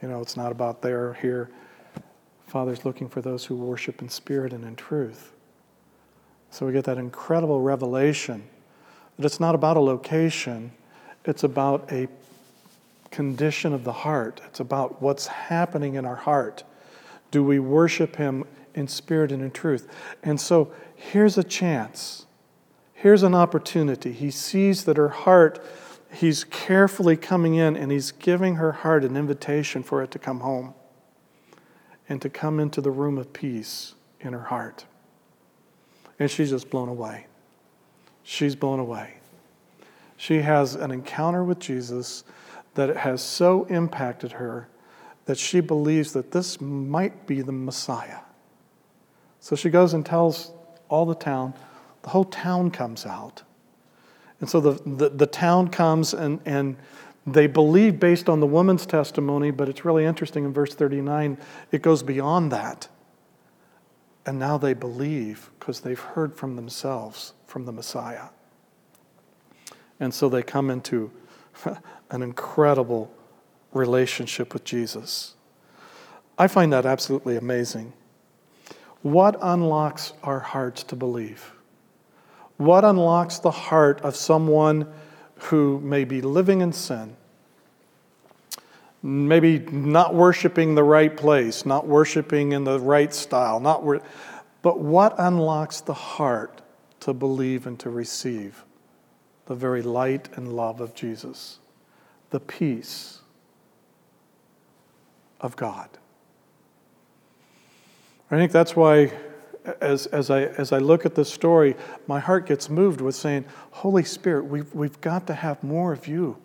You 0.03 0.09
know, 0.09 0.21
it's 0.21 0.37
not 0.37 0.53
about 0.53 0.83
there, 0.83 1.09
or 1.09 1.15
here. 1.15 1.51
Father's 2.47 2.85
looking 2.85 3.09
for 3.09 3.21
those 3.21 3.45
who 3.45 3.55
worship 3.57 4.03
in 4.03 4.09
spirit 4.09 4.53
and 4.53 4.65
in 4.65 4.77
truth. 4.77 5.33
So 6.51 6.67
we 6.67 6.73
get 6.73 6.85
that 6.85 6.99
incredible 6.99 7.61
revelation 7.61 8.43
that 9.17 9.27
it's 9.27 9.41
not 9.41 9.55
about 9.55 9.77
a 9.77 9.81
location, 9.81 10.73
it's 11.25 11.45
about 11.45 11.91
a 11.93 12.09
condition 13.11 13.73
of 13.73 13.85
the 13.85 13.93
heart. 13.93 14.41
It's 14.47 14.61
about 14.61 15.03
what's 15.03 15.27
happening 15.27 15.95
in 15.95 16.05
our 16.05 16.17
heart. 16.17 16.65
Do 17.31 17.45
we 17.45 17.59
worship 17.59 18.17
Him 18.17 18.45
in 18.75 18.89
spirit 18.89 19.31
and 19.33 19.43
in 19.43 19.51
truth? 19.51 19.89
And 20.23 20.41
so 20.41 20.73
here's 20.97 21.37
a 21.37 21.45
chance. 21.45 22.27
Here's 23.01 23.23
an 23.23 23.35
opportunity. 23.35 24.13
He 24.13 24.31
sees 24.31 24.85
that 24.85 24.99
her 24.99 25.09
heart, 25.09 25.65
he's 26.13 26.45
carefully 26.45 27.17
coming 27.17 27.55
in 27.55 27.75
and 27.75 27.91
he's 27.91 28.13
giving 28.13 28.57
her 28.57 28.73
heart 28.73 29.05
an 29.05 29.17
invitation 29.17 29.83
for 29.83 30.03
it 30.03 30.11
to 30.11 30.19
come 30.19 30.41
home 30.41 30.75
and 32.11 32.21
to 32.21 32.29
come 32.29 32.61
into 32.61 32.83
the 32.83 32.91
room 32.91 33.17
of 33.17 33.33
peace 33.33 33.95
in 34.21 34.35
her 34.35 34.43
heart. 34.43 34.85
And 36.19 36.31
she's 36.31 36.51
just 36.51 36.69
blown 36.69 36.91
away. 36.91 37.27
She's 38.23 38.55
blown 38.55 38.79
away. 38.79 39.15
She 40.19 40.43
has 40.43 40.75
an 40.75 40.91
encounter 40.91 41.43
with 41.43 41.59
Jesus 41.59 42.23
that 42.75 42.99
has 42.99 43.23
so 43.23 43.65
impacted 43.71 44.33
her 44.33 44.69
that 45.25 45.39
she 45.39 45.61
believes 45.61 46.13
that 46.13 46.33
this 46.33 46.61
might 46.61 47.27
be 47.27 47.41
the 47.41 47.51
Messiah. 47.51 48.19
So 49.41 49.57
she 49.57 49.71
goes 49.71 49.95
and 49.95 50.05
tells 50.05 50.53
all 50.91 51.07
the 51.07 51.15
town. 51.15 51.55
The 52.03 52.11
whole 52.11 52.25
town 52.25 52.71
comes 52.71 53.07
out. 53.07 53.43
And 54.41 54.49
so 54.49 54.61
the, 54.61 54.83
the, 54.89 55.09
the 55.11 55.27
town 55.27 55.69
comes 55.69 56.15
and, 56.15 56.41
and 56.47 56.77
they 57.27 57.47
believe 57.47 58.01
based 58.01 58.29
on 58.29 58.41
the 58.41 58.47
woman's 58.47 58.87
testimony, 58.87 59.51
but 59.51 59.69
it's 59.69 59.85
really 59.85 60.05
interesting 60.05 60.45
in 60.45 60.53
verse 60.53 60.75
39, 60.75 61.37
it 61.71 61.83
goes 61.83 62.03
beyond 62.03 62.51
that. 62.53 62.89
And 64.27 64.39
now 64.39 64.59
they 64.59 64.75
believe 64.75 65.51
because 65.59 65.81
they've 65.81 66.01
heard 66.01 66.35
from 66.35 66.57
themselves 66.57 67.35
from 67.47 67.65
the 67.65 67.73
Messiah. 67.73 68.29
And 69.99 70.15
so 70.15 70.29
they 70.29 70.43
come 70.43 70.71
into 70.71 71.11
an 72.11 72.23
incredible 72.23 73.13
relationship 73.73 74.53
with 74.53 74.65
Jesus. 74.65 75.35
I 76.39 76.49
find 76.49 76.73
that 76.73 76.87
absolutely 76.87 77.37
amazing. 77.37 77.93
What 79.03 79.37
unlocks 79.41 80.15
our 80.23 80.41
hearts 80.41 80.83
to 80.85 80.97
believe? 80.97 81.53
What 82.61 82.85
unlocks 82.85 83.39
the 83.39 83.51
heart 83.51 84.03
of 84.03 84.15
someone 84.15 84.87
who 85.45 85.81
may 85.81 86.05
be 86.05 86.21
living 86.21 86.61
in 86.61 86.75
sin, 86.75 87.17
maybe 89.03 89.61
not 89.61 90.15
worshiping 90.15 90.75
the 90.75 90.85
right 90.85 91.17
place, 91.17 91.65
not 91.65 91.87
worshiping 91.87 92.53
in 92.53 92.65
the 92.65 92.79
right 92.79 93.15
style, 93.15 93.61
not 93.61 93.83
wor- 93.83 94.03
but 94.61 94.79
what 94.79 95.15
unlocks 95.17 95.81
the 95.81 95.95
heart 95.95 96.61
to 97.01 97.15
believe 97.15 97.67
and 97.67 97.81
to 97.81 97.89
receive 97.89 98.63
the 99.47 99.55
very 99.55 99.81
light 99.81 100.29
and 100.37 100.53
love 100.53 100.83
of 100.83 100.95
Jesus, 100.95 101.61
the 102.29 102.41
peace 102.41 103.21
of 105.41 105.57
God? 105.57 105.89
I 108.31 108.37
think 108.37 108.53
that's 108.53 108.77
why, 108.77 109.13
as, 109.81 110.07
as, 110.07 110.31
I, 110.31 110.43
as 110.43 110.73
I 110.73 110.79
look 110.79 111.05
at 111.07 111.15
this 111.15 111.33
story, 111.33 111.77
my 112.07 112.21
heart 112.21 112.47
gets 112.47 112.69
moved 112.69 113.01
with 113.01 113.15
saying, 113.15 113.45
Holy 113.71 114.05
Spirit, 114.05 114.45
we've, 114.45 114.73
we've 114.75 115.01
got 115.01 115.27
to 115.27 115.35
have 115.35 115.63
more 115.63 115.93
of 115.93 116.07
you 116.07 116.39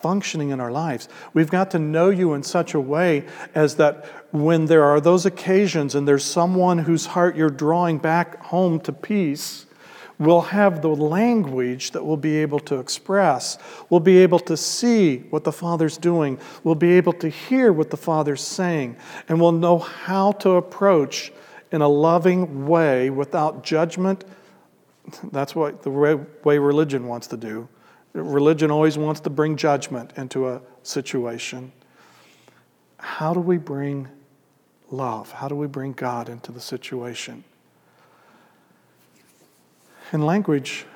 functioning 0.00 0.50
in 0.50 0.60
our 0.60 0.70
lives. 0.70 1.08
We've 1.34 1.50
got 1.50 1.70
to 1.72 1.78
know 1.78 2.10
you 2.10 2.34
in 2.34 2.42
such 2.42 2.74
a 2.74 2.80
way 2.80 3.26
as 3.54 3.76
that 3.76 4.04
when 4.30 4.66
there 4.66 4.84
are 4.84 5.00
those 5.00 5.26
occasions 5.26 5.94
and 5.94 6.06
there's 6.06 6.24
someone 6.24 6.78
whose 6.78 7.06
heart 7.06 7.36
you're 7.36 7.50
drawing 7.50 7.98
back 7.98 8.42
home 8.42 8.78
to 8.80 8.92
peace, 8.92 9.66
we'll 10.18 10.42
have 10.42 10.82
the 10.82 10.88
language 10.88 11.90
that 11.92 12.04
we'll 12.04 12.16
be 12.16 12.36
able 12.36 12.60
to 12.60 12.78
express. 12.78 13.58
We'll 13.90 14.00
be 14.00 14.18
able 14.18 14.38
to 14.40 14.56
see 14.56 15.18
what 15.30 15.44
the 15.44 15.52
Father's 15.52 15.98
doing. 15.98 16.38
We'll 16.62 16.74
be 16.74 16.92
able 16.92 17.14
to 17.14 17.28
hear 17.28 17.72
what 17.72 17.90
the 17.90 17.96
Father's 17.96 18.42
saying. 18.42 18.96
And 19.28 19.40
we'll 19.40 19.52
know 19.52 19.78
how 19.78 20.32
to 20.32 20.50
approach 20.50 21.32
in 21.72 21.82
a 21.82 21.88
loving 21.88 22.66
way 22.66 23.10
without 23.10 23.64
judgment. 23.64 24.24
That's 25.32 25.54
what 25.54 25.82
the 25.82 25.90
way 25.90 26.58
religion 26.58 27.06
wants 27.06 27.26
to 27.28 27.36
do. 27.36 27.68
Religion 28.12 28.70
always 28.70 28.96
wants 28.96 29.20
to 29.20 29.30
bring 29.30 29.56
judgment 29.56 30.12
into 30.16 30.48
a 30.48 30.60
situation. 30.82 31.72
How 32.98 33.34
do 33.34 33.40
we 33.40 33.58
bring 33.58 34.08
love? 34.90 35.32
How 35.32 35.48
do 35.48 35.54
we 35.54 35.66
bring 35.66 35.92
God 35.92 36.28
into 36.28 36.50
the 36.50 36.60
situation? 36.60 37.44
In 40.12 40.22
language, 40.22 40.86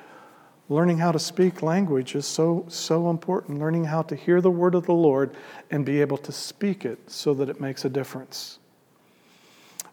learning 0.67 0.97
how 0.97 1.11
to 1.11 1.19
speak 1.19 1.61
language 1.61 2.15
is 2.15 2.25
so, 2.25 2.65
so 2.69 3.09
important. 3.09 3.59
Learning 3.59 3.85
how 3.85 4.01
to 4.03 4.15
hear 4.15 4.41
the 4.41 4.49
word 4.49 4.73
of 4.73 4.85
the 4.85 4.93
Lord 4.93 5.35
and 5.69 5.85
be 5.85 6.01
able 6.01 6.17
to 6.17 6.31
speak 6.31 6.85
it 6.85 7.11
so 7.11 7.33
that 7.35 7.49
it 7.49 7.61
makes 7.61 7.85
a 7.85 7.89
difference. 7.89 8.57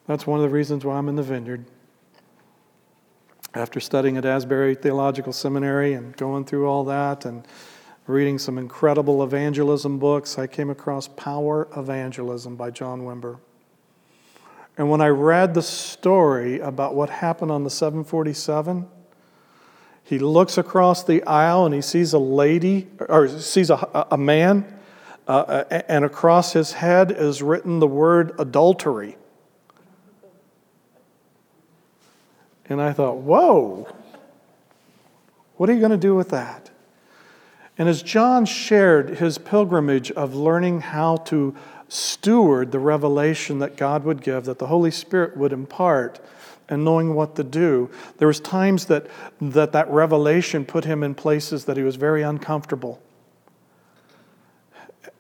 That's 0.09 0.27
one 0.27 0.41
of 0.41 0.43
the 0.43 0.49
reasons 0.49 0.87
why 0.87 0.97
I'm 0.97 1.11
in 1.11 1.17
the 1.17 1.23
vineyard. 1.23 1.67
After 3.53 3.79
studying 3.79 4.17
at 4.17 4.25
Asbury 4.25 4.75
Theological 4.75 5.35
Seminary 5.35 5.93
and 5.93 6.17
going 6.17 6.47
through 6.47 6.67
all 6.67 6.83
that 6.85 7.27
and 7.27 7.47
reading 8.07 8.39
some 8.39 8.57
incredible 8.57 9.23
evangelism 9.23 9.99
books, 9.99 10.39
I 10.39 10.47
came 10.47 10.71
across 10.71 11.09
Power 11.09 11.69
Evangelism 11.77 12.57
by 12.57 12.71
John 12.71 13.03
Wimber. 13.03 13.39
And 14.79 14.89
when 14.89 15.03
I 15.03 15.09
read 15.09 15.53
the 15.53 15.61
story 15.61 16.59
about 16.59 16.95
what 16.95 17.11
happened 17.11 17.51
on 17.51 17.65
the 17.65 17.71
747, 17.71 18.89
he 20.05 20.19
looks 20.19 20.57
across 20.57 21.05
the 21.05 21.23
aisle 21.25 21.67
and 21.67 21.75
he 21.75 21.83
sees 21.83 22.15
a 22.15 22.19
lady, 22.19 22.89
or 22.99 23.29
sees 23.29 23.69
a, 23.69 24.07
a 24.11 24.17
man, 24.17 24.65
uh, 25.27 25.65
and 25.71 26.07
across 26.07 26.55
his 26.55 26.73
head 26.73 27.11
is 27.11 27.43
written 27.43 27.79
the 27.79 27.87
word 27.87 28.33
adultery. 28.39 29.19
And 32.69 32.81
I 32.81 32.93
thought, 32.93 33.17
whoa, 33.19 33.89
what 35.57 35.71
are 35.71 35.73
you 35.73 35.81
going 35.81 35.91
to 35.91 35.97
do 35.97 36.15
with 36.15 36.29
that? 36.31 36.71
And 37.79 37.89
as 37.89 38.03
John 38.03 38.45
shared 38.45 39.19
his 39.19 39.39
pilgrimage 39.39 40.11
of 40.13 40.35
learning 40.35 40.81
how 40.81 41.17
to 41.17 41.55
steward 41.89 42.73
the 42.73 42.79
revelation 42.79 43.61
that 43.61 43.77
God 43.77 44.05
would 44.05 44.21
give, 44.21 44.45
that 44.45 44.59
the 44.59 44.67
Holy 44.67 44.91
Spirit 44.91 45.37
would 45.37 45.53
impart, 45.53 46.21
and 46.69 46.85
knowing 46.85 47.15
what 47.15 47.35
to 47.37 47.45
do. 47.45 47.91
There 48.19 48.29
was 48.29 48.41
times 48.41 48.87
that, 48.87 49.07
that 49.41 49.73
that 49.73 49.89
revelation 49.91 50.65
put 50.65 50.85
him 50.85 51.03
in 51.03 51.15
places 51.15 51.65
that 51.65 51.77
he 51.77 51.83
was 51.83 51.97
very 51.97 52.23
uncomfortable. 52.23 53.01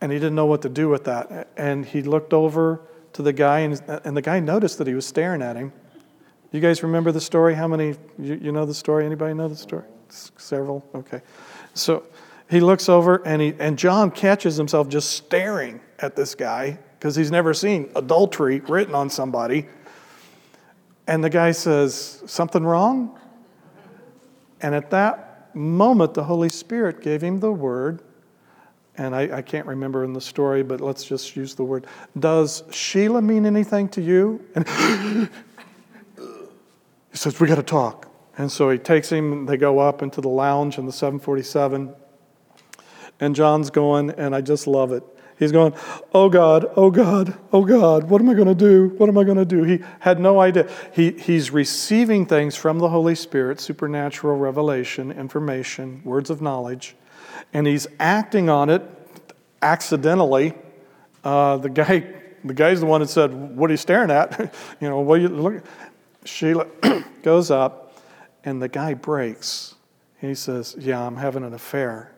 And 0.01 0.13
he 0.13 0.19
didn't 0.19 0.35
know 0.35 0.47
what 0.47 0.63
to 0.63 0.69
do 0.69 0.89
with 0.89 1.05
that. 1.05 1.49
And 1.57 1.87
he 1.87 2.03
looked 2.03 2.35
over 2.35 2.83
to 3.15 3.23
the 3.23 3.33
guy, 3.33 3.61
and, 3.61 3.83
and 4.05 4.17
the 4.17 4.23
guy 4.23 4.41
noticed 4.41 4.79
that 4.79 4.87
he 4.87 4.95
was 4.95 5.07
staring 5.07 5.41
at 5.41 5.57
him. 5.57 5.73
You 6.51 6.61
guys 6.61 6.83
remember 6.83 7.13
the 7.13 7.21
story? 7.21 7.55
How 7.55 7.69
many, 7.69 7.95
you, 8.19 8.35
you 8.35 8.53
know 8.53 8.65
the 8.65 8.75
story? 8.75 9.05
Anybody 9.05 9.35
know 9.35 9.49
the 9.49 9.57
story? 9.57 9.85
Several? 10.09 10.89
Okay. 10.95 11.21
So 11.75 12.05
he 12.49 12.61
looks 12.61 12.89
over, 12.89 13.17
and, 13.27 13.43
he, 13.43 13.55
and 13.59 13.79
John 13.79 14.11
catches 14.11 14.57
himself 14.57 14.89
just 14.89 15.11
staring 15.11 15.81
at 15.99 16.17
this 16.17 16.35
guy 16.35 16.79
because 16.99 17.15
he's 17.15 17.31
never 17.31 17.53
seen 17.53 17.91
adultery 17.95 18.61
written 18.61 18.95
on 18.95 19.11
somebody. 19.11 19.69
And 21.07 21.23
the 21.23 21.31
guy 21.31 21.53
says, 21.53 22.23
Something 22.27 22.65
wrong? 22.65 23.19
And 24.61 24.75
at 24.75 24.91
that 24.91 25.55
moment, 25.55 26.15
the 26.15 26.25
Holy 26.25 26.49
Spirit 26.49 27.03
gave 27.03 27.23
him 27.23 27.41
the 27.41 27.53
word. 27.53 28.03
And 28.97 29.15
I, 29.15 29.37
I, 29.37 29.43
can't 29.43 29.67
remember 29.67 30.03
in 30.03 30.13
the 30.13 30.21
story, 30.21 30.65
but 30.65 30.81
let's 30.81 31.05
just 31.05 31.37
use 31.37 31.55
the 31.55 31.63
word. 31.63 31.87
Does 32.19 32.65
Sheila 32.73 33.23
mean 33.23 33.47
anything 33.47 33.89
to 33.91 34.03
you? 34.03 34.45
And 34.57 35.31
he 37.11 37.17
says, 37.17 37.39
We 37.41 37.49
got 37.49 37.57
to 37.57 37.63
talk. 37.63 38.07
And 38.37 38.51
so 38.51 38.71
he 38.71 38.79
takes 38.79 39.11
him, 39.11 39.47
they 39.47 39.57
go 39.57 39.81
up 39.81 40.03
into 40.03 40.21
the 40.21 40.29
lounge 40.29 40.79
in 40.79 40.87
the 40.87 40.93
747. 40.93 41.93
And 43.21 43.35
John's 43.35 43.71
going, 43.71 44.11
and 44.11 44.35
I 44.35 44.41
just 44.41 44.69
love 44.69 44.93
it. 44.93 45.03
He's 45.39 45.53
going, 45.53 45.75
Oh 46.13 46.29
God, 46.29 46.67
oh 46.77 46.91
God, 46.91 47.37
oh 47.53 47.65
God, 47.65 48.11
what 48.11 48.21
am 48.21 48.29
I 48.29 48.35
going 48.35 48.49
to 48.49 48.55
do? 48.55 48.95
What 48.97 49.09
am 49.09 49.19
I 49.19 49.25
going 49.25 49.39
to 49.39 49.45
do? 49.45 49.63
He 49.65 49.81
had 50.01 50.21
no 50.21 50.41
idea. 50.41 50.69
He, 50.93 51.13
he's 51.13 51.51
receiving 51.51 52.27
things 52.27 52.57
from 52.57 52.79
the 52.79 52.89
Holy 52.89 53.15
Spirit, 53.15 53.61
supernatural 53.61 54.37
revelation, 54.37 55.13
information, 55.13 56.03
words 56.05 56.31
of 56.31 56.43
knowledge, 56.43 56.97
and 57.53 57.67
he's 57.67 57.87
acting 58.01 58.49
on 58.49 58.69
it 58.69 58.83
accidentally. 59.63 60.55
Uh, 61.25 61.57
the 61.57 61.71
guy 61.71 62.15
the 62.45 62.55
guy's 62.55 62.81
the 62.81 62.87
one 62.87 63.01
that 63.01 63.11
said, 63.11 63.33
What 63.57 63.71
are 63.71 63.73
you 63.73 63.79
staring 63.79 64.11
at? 64.11 64.39
you 64.81 64.89
know, 64.89 65.01
what 65.01 65.21
you 65.21 65.29
look? 65.29 65.65
Sheila 66.29 66.67
goes 67.23 67.51
up, 67.51 67.97
and 68.45 68.63
the 68.63 68.69
guy 68.69 68.95
breaks. 68.95 69.75
He 70.21 70.35
says, 70.35 70.77
Yeah, 70.79 71.05
I'm 71.05 71.17
having 71.17 71.45
an 71.45 71.55
affair. 71.55 72.13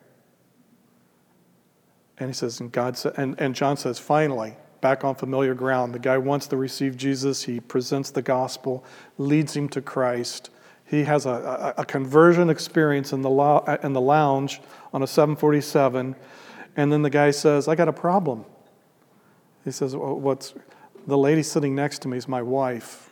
And 2.20 2.28
he 2.28 2.34
says, 2.34 2.60
and 2.60 2.70
God 2.70 2.98
said, 2.98 3.14
and, 3.16 3.40
and 3.40 3.54
John 3.54 3.78
says, 3.78 3.98
finally, 3.98 4.54
back 4.82 5.04
on 5.04 5.14
familiar 5.14 5.54
ground. 5.54 5.94
The 5.94 5.98
guy 5.98 6.18
wants 6.18 6.46
to 6.48 6.56
receive 6.58 6.98
Jesus. 6.98 7.44
He 7.44 7.60
presents 7.60 8.10
the 8.10 8.20
gospel, 8.20 8.84
leads 9.16 9.56
him 9.56 9.70
to 9.70 9.80
Christ. 9.80 10.50
He 10.84 11.04
has 11.04 11.24
a, 11.24 11.74
a, 11.78 11.80
a 11.80 11.84
conversion 11.86 12.50
experience 12.50 13.14
in 13.14 13.22
the, 13.22 13.30
lo- 13.30 13.64
in 13.82 13.94
the 13.94 14.02
lounge 14.02 14.60
on 14.92 15.02
a 15.02 15.06
747. 15.06 16.14
And 16.76 16.92
then 16.92 17.00
the 17.00 17.10
guy 17.10 17.30
says, 17.30 17.68
I 17.68 17.74
got 17.74 17.88
a 17.88 17.92
problem. 17.92 18.44
He 19.64 19.70
says, 19.70 19.96
well, 19.96 20.14
What's 20.14 20.52
the 21.06 21.16
lady 21.16 21.42
sitting 21.42 21.74
next 21.74 22.02
to 22.02 22.08
me 22.08 22.18
is 22.18 22.28
my 22.28 22.42
wife. 22.42 23.09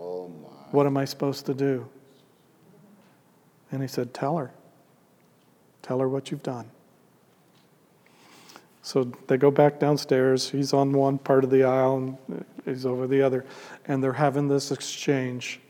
Oh 0.00 0.28
my. 0.28 0.48
What 0.70 0.86
am 0.86 0.96
I 0.96 1.04
supposed 1.04 1.46
to 1.46 1.54
do? 1.54 1.86
And 3.70 3.82
he 3.82 3.88
said, 3.88 4.14
Tell 4.14 4.36
her. 4.38 4.50
Tell 5.82 5.98
her 6.00 6.08
what 6.08 6.30
you've 6.30 6.42
done. 6.42 6.70
So 8.82 9.04
they 9.26 9.36
go 9.36 9.50
back 9.50 9.78
downstairs. 9.78 10.50
He's 10.50 10.72
on 10.72 10.92
one 10.92 11.18
part 11.18 11.44
of 11.44 11.50
the 11.50 11.64
aisle 11.64 12.16
and 12.28 12.44
he's 12.64 12.86
over 12.86 13.06
the 13.06 13.22
other. 13.22 13.44
And 13.86 14.02
they're 14.02 14.12
having 14.12 14.48
this 14.48 14.70
exchange. 14.72 15.60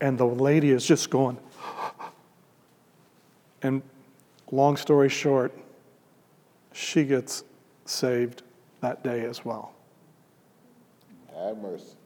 And 0.00 0.18
the 0.18 0.26
lady 0.26 0.70
is 0.70 0.86
just 0.86 1.10
going. 1.10 1.38
and 3.62 3.82
long 4.50 4.76
story 4.76 5.08
short, 5.08 5.56
she 6.72 7.04
gets 7.04 7.44
saved 7.86 8.42
that 8.80 9.02
day 9.02 9.24
as 9.24 9.44
well. 9.44 9.72
Have 11.34 11.58
mercy. 11.58 11.96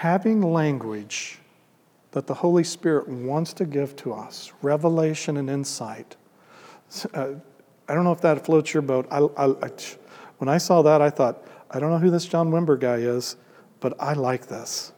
Having 0.00 0.42
language 0.42 1.38
that 2.10 2.26
the 2.26 2.34
Holy 2.34 2.64
Spirit 2.64 3.08
wants 3.08 3.52
to 3.54 3.64
give 3.64 3.94
to 3.96 4.12
us, 4.12 4.52
revelation 4.60 5.36
and 5.36 5.48
insight. 5.48 6.16
Uh, 7.14 7.34
I 7.88 7.94
don't 7.94 8.04
know 8.04 8.12
if 8.12 8.20
that 8.20 8.44
floats 8.44 8.74
your 8.74 8.82
boat. 8.82 9.06
I, 9.10 9.18
I, 9.18 9.46
I, 9.66 9.70
when 10.38 10.48
I 10.48 10.58
saw 10.58 10.82
that, 10.82 11.00
I 11.00 11.10
thought, 11.10 11.44
I 11.70 11.78
don't 11.78 11.90
know 11.90 11.98
who 11.98 12.10
this 12.10 12.26
John 12.26 12.50
Wimber 12.50 12.78
guy 12.78 12.96
is, 12.96 13.36
but 13.80 13.94
I 14.00 14.14
like 14.14 14.46
this. 14.46 14.92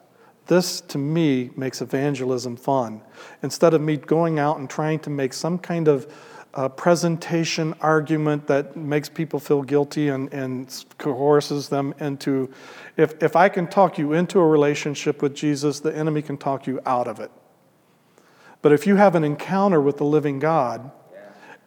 This, 0.47 0.81
to 0.83 0.99
me, 0.99 1.51
makes 1.57 1.83
evangelism 1.83 2.57
fun. 2.57 3.03
Instead 3.43 3.75
of 3.75 3.83
me 3.83 3.97
going 3.99 4.39
out 4.39 4.59
and 4.59 4.69
trying 4.69 4.99
to 5.01 5.11
make 5.11 5.33
some 5.33 5.59
kind 5.59 5.89
of 5.89 6.13
uh, 6.57 6.71
presentation 6.71 7.75
argument 7.83 8.47
that 8.47 8.77
makes 8.77 9.11
people 9.11 9.39
feel 9.39 9.63
guilty 9.63 10.09
and, 10.09 10.33
and 10.33 10.85
coerces 10.97 11.69
them 11.69 11.95
into, 12.01 12.51
if, 12.97 13.23
if 13.23 13.37
I 13.37 13.51
can 13.51 13.67
talk 13.67 13.99
you 13.99 14.15
into 14.15 14.39
a 14.41 14.47
relationship 14.47 15.21
with 15.21 15.35
Jesus, 15.35 15.81
the 15.81 15.95
enemy 15.95 16.23
can 16.23 16.39
talk 16.39 16.67
you 16.67 16.81
out 16.87 17.09
of 17.09 17.21
it. 17.21 17.31
But 18.63 18.73
if 18.73 18.87
you 18.87 18.97
have 18.97 19.15
an 19.15 19.23
encounter 19.23 19.81
with 19.83 19.99
the 19.99 20.05
living 20.05 20.39
God, 20.39 20.91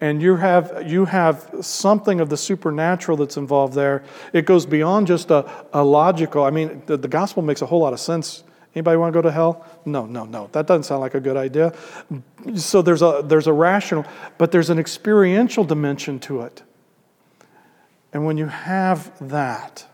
and 0.01 0.21
you 0.21 0.37
have, 0.37 0.83
you 0.87 1.05
have 1.05 1.53
something 1.61 2.21
of 2.21 2.29
the 2.29 2.37
supernatural 2.37 3.17
that's 3.17 3.35
involved 3.35 3.73
there. 3.73 4.03
It 4.31 4.45
goes 4.45 4.65
beyond 4.65 5.07
just 5.07 5.29
a, 5.29 5.45
a 5.73 5.83
logical. 5.83 6.43
I 6.45 6.51
mean, 6.51 6.81
the, 6.85 6.95
the 6.95 7.09
gospel 7.09 7.43
makes 7.43 7.61
a 7.61 7.65
whole 7.65 7.81
lot 7.81 7.91
of 7.91 7.99
sense. 7.99 8.43
Anybody 8.75 8.97
want 8.97 9.13
to 9.13 9.17
go 9.17 9.21
to 9.21 9.31
hell? 9.31 9.65
No, 9.85 10.05
no, 10.05 10.25
no. 10.25 10.49
That 10.51 10.67
doesn't 10.67 10.83
sound 10.83 11.01
like 11.01 11.15
a 11.15 11.19
good 11.19 11.37
idea. 11.37 11.73
So 12.55 12.81
there's 12.81 13.01
a, 13.01 13.21
there's 13.25 13.47
a 13.47 13.53
rational, 13.53 14.05
but 14.37 14.51
there's 14.51 14.69
an 14.69 14.77
experiential 14.77 15.63
dimension 15.63 16.19
to 16.21 16.41
it. 16.41 16.61
And 18.13 18.25
when 18.25 18.37
you 18.37 18.45
have 18.45 19.11
that, 19.29 19.85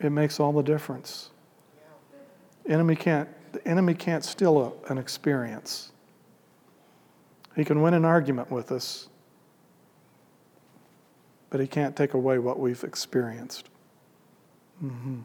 it 0.00 0.10
makes 0.10 0.40
all 0.40 0.52
the 0.52 0.62
difference. 0.62 1.30
Enemy 2.68 2.96
can't, 2.96 3.28
the 3.52 3.66
enemy 3.68 3.94
can't 3.94 4.24
steal 4.24 4.58
a, 4.88 4.92
an 4.92 4.98
experience. 4.98 5.92
He 7.54 7.64
can 7.64 7.80
win 7.80 7.94
an 7.94 8.04
argument 8.04 8.50
with 8.50 8.72
us, 8.72 9.08
but 11.48 11.60
he 11.60 11.66
can't 11.66 11.96
take 11.96 12.14
away 12.14 12.38
what 12.38 12.58
we've 12.58 12.82
experienced. 12.82 13.68
Mm-hmm. 14.84 15.20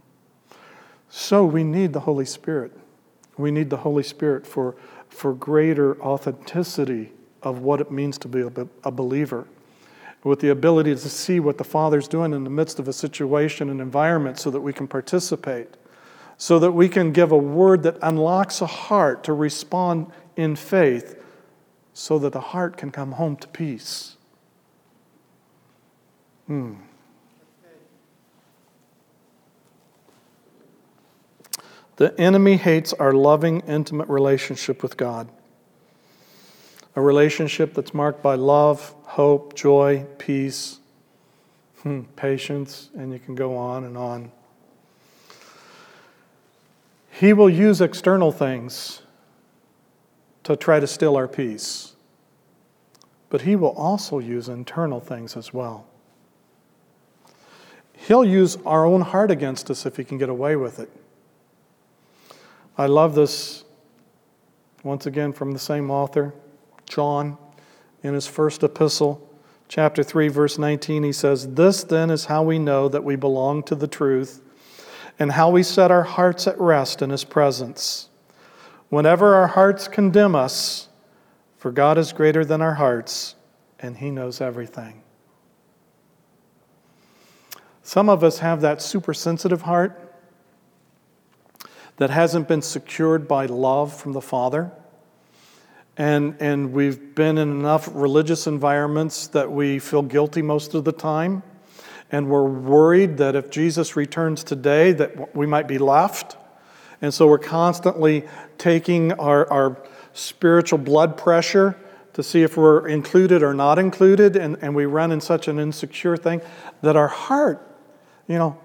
So 1.13 1.45
we 1.45 1.65
need 1.65 1.91
the 1.91 1.99
Holy 1.99 2.25
Spirit. 2.25 2.71
We 3.37 3.51
need 3.51 3.69
the 3.69 3.77
Holy 3.77 4.01
Spirit 4.01 4.47
for, 4.47 4.75
for 5.09 5.33
greater 5.33 6.01
authenticity 6.01 7.11
of 7.43 7.59
what 7.59 7.81
it 7.81 7.91
means 7.91 8.17
to 8.19 8.29
be 8.29 8.41
a, 8.41 8.67
a 8.85 8.91
believer, 8.91 9.45
with 10.23 10.39
the 10.39 10.49
ability 10.49 10.91
to 10.91 11.09
see 11.09 11.41
what 11.41 11.57
the 11.57 11.65
Father's 11.65 12.07
doing 12.07 12.31
in 12.33 12.45
the 12.45 12.49
midst 12.49 12.79
of 12.79 12.87
a 12.87 12.93
situation 12.93 13.69
and 13.69 13.81
environment 13.81 14.39
so 14.39 14.49
that 14.51 14.61
we 14.61 14.71
can 14.71 14.87
participate, 14.87 15.67
so 16.37 16.59
that 16.59 16.71
we 16.71 16.87
can 16.87 17.11
give 17.11 17.33
a 17.33 17.37
word 17.37 17.83
that 17.83 17.97
unlocks 18.01 18.61
a 18.61 18.65
heart 18.65 19.21
to 19.25 19.33
respond 19.33 20.09
in 20.37 20.55
faith 20.55 21.21
so 21.93 22.17
that 22.19 22.31
the 22.31 22.39
heart 22.39 22.77
can 22.77 22.89
come 22.89 23.13
home 23.13 23.35
to 23.35 23.47
peace. 23.49 24.15
Hmm. 26.47 26.75
The 32.01 32.19
enemy 32.19 32.57
hates 32.57 32.93
our 32.93 33.13
loving, 33.13 33.59
intimate 33.67 34.09
relationship 34.09 34.81
with 34.81 34.97
God. 34.97 35.29
A 36.95 36.99
relationship 36.99 37.75
that's 37.75 37.93
marked 37.93 38.23
by 38.23 38.33
love, 38.33 38.95
hope, 39.03 39.53
joy, 39.53 40.07
peace, 40.17 40.79
hmm, 41.83 42.01
patience, 42.15 42.89
and 42.95 43.13
you 43.13 43.19
can 43.19 43.35
go 43.35 43.55
on 43.55 43.83
and 43.83 43.95
on. 43.95 44.31
He 47.11 47.33
will 47.33 47.51
use 47.51 47.81
external 47.81 48.31
things 48.31 49.03
to 50.43 50.55
try 50.55 50.79
to 50.79 50.87
steal 50.87 51.15
our 51.15 51.27
peace. 51.27 51.93
But 53.29 53.41
He 53.41 53.55
will 53.55 53.75
also 53.77 54.17
use 54.17 54.49
internal 54.49 55.01
things 55.01 55.37
as 55.37 55.53
well. 55.53 55.85
He'll 57.93 58.25
use 58.25 58.57
our 58.65 58.87
own 58.87 59.01
heart 59.01 59.29
against 59.29 59.69
us 59.69 59.85
if 59.85 59.97
He 59.97 60.03
can 60.03 60.17
get 60.17 60.29
away 60.29 60.55
with 60.55 60.79
it. 60.79 60.89
I 62.77 62.85
love 62.87 63.15
this, 63.15 63.63
once 64.83 65.05
again, 65.05 65.33
from 65.33 65.51
the 65.51 65.59
same 65.59 65.91
author, 65.91 66.33
John, 66.87 67.37
in 68.03 68.13
his 68.13 68.27
first 68.27 68.63
epistle, 68.63 69.29
chapter 69.67 70.03
3, 70.03 70.29
verse 70.29 70.57
19. 70.57 71.03
He 71.03 71.11
says, 71.11 71.53
This 71.53 71.83
then 71.83 72.09
is 72.09 72.25
how 72.25 72.43
we 72.43 72.59
know 72.59 72.87
that 72.87 73.03
we 73.03 73.15
belong 73.15 73.63
to 73.63 73.75
the 73.75 73.87
truth 73.87 74.41
and 75.21 75.33
how 75.33 75.51
we 75.51 75.61
set 75.61 75.91
our 75.91 76.01
hearts 76.01 76.47
at 76.47 76.59
rest 76.59 77.03
in 77.03 77.11
His 77.11 77.23
presence. 77.23 78.09
Whenever 78.89 79.35
our 79.35 79.47
hearts 79.47 79.87
condemn 79.87 80.35
us, 80.35 80.89
for 81.57 81.71
God 81.71 81.99
is 81.99 82.11
greater 82.11 82.43
than 82.43 82.59
our 82.59 82.73
hearts, 82.73 83.35
and 83.79 83.97
He 83.97 84.09
knows 84.09 84.41
everything. 84.41 85.03
Some 87.83 88.09
of 88.09 88.23
us 88.23 88.39
have 88.39 88.61
that 88.61 88.81
super 88.81 89.13
sensitive 89.13 89.61
heart 89.61 90.00
that 92.01 92.09
hasn't 92.09 92.47
been 92.47 92.63
secured 92.63 93.27
by 93.27 93.45
love 93.45 93.93
from 93.93 94.13
the 94.13 94.21
Father. 94.21 94.71
And, 95.97 96.35
and 96.39 96.73
we've 96.73 97.13
been 97.13 97.37
in 97.37 97.51
enough 97.51 97.87
religious 97.93 98.47
environments 98.47 99.27
that 99.27 99.51
we 99.51 99.77
feel 99.77 100.01
guilty 100.01 100.41
most 100.41 100.73
of 100.73 100.83
the 100.83 100.93
time. 100.93 101.43
And 102.11 102.27
we're 102.27 102.49
worried 102.49 103.17
that 103.17 103.35
if 103.35 103.51
Jesus 103.51 103.95
returns 103.95 104.43
today, 104.43 104.93
that 104.93 105.35
we 105.35 105.45
might 105.45 105.67
be 105.67 105.77
left. 105.77 106.37
And 107.03 107.13
so 107.13 107.27
we're 107.27 107.37
constantly 107.37 108.23
taking 108.57 109.11
our, 109.11 109.47
our 109.53 109.77
spiritual 110.13 110.79
blood 110.79 111.19
pressure 111.19 111.77
to 112.13 112.23
see 112.23 112.41
if 112.41 112.57
we're 112.57 112.87
included 112.87 113.43
or 113.43 113.53
not 113.53 113.77
included, 113.77 114.35
and, 114.35 114.57
and 114.63 114.73
we 114.73 114.85
run 114.85 115.11
in 115.11 115.21
such 115.21 115.47
an 115.47 115.59
insecure 115.59 116.17
thing 116.17 116.41
that 116.81 116.95
our 116.95 117.09
heart, 117.09 117.63
you 118.27 118.39
know, 118.39 118.57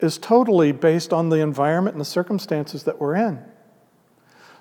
is 0.00 0.18
totally 0.18 0.72
based 0.72 1.12
on 1.12 1.28
the 1.28 1.38
environment 1.38 1.94
and 1.94 2.00
the 2.00 2.06
circumstances 2.06 2.84
that 2.84 3.00
we're 3.00 3.16
in. 3.16 3.42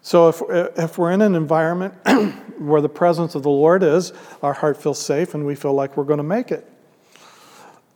So 0.01 0.29
if, 0.29 0.41
if 0.77 0.97
we're 0.97 1.11
in 1.11 1.21
an 1.21 1.35
environment 1.35 1.95
where 2.59 2.79
the 2.79 2.89
presence 2.89 3.35
of 3.35 3.43
the 3.43 3.49
Lord 3.49 3.81
is, 3.83 4.13
our 4.43 4.53
heart 4.53 4.81
feels 4.81 5.01
safe 5.01 5.33
and 5.33 5.45
we 5.45 5.55
feel 5.55 5.73
like 5.73 5.97
we're 5.97 6.03
going 6.03 6.17
to 6.17 6.23
make 6.23 6.51
it. 6.51 6.69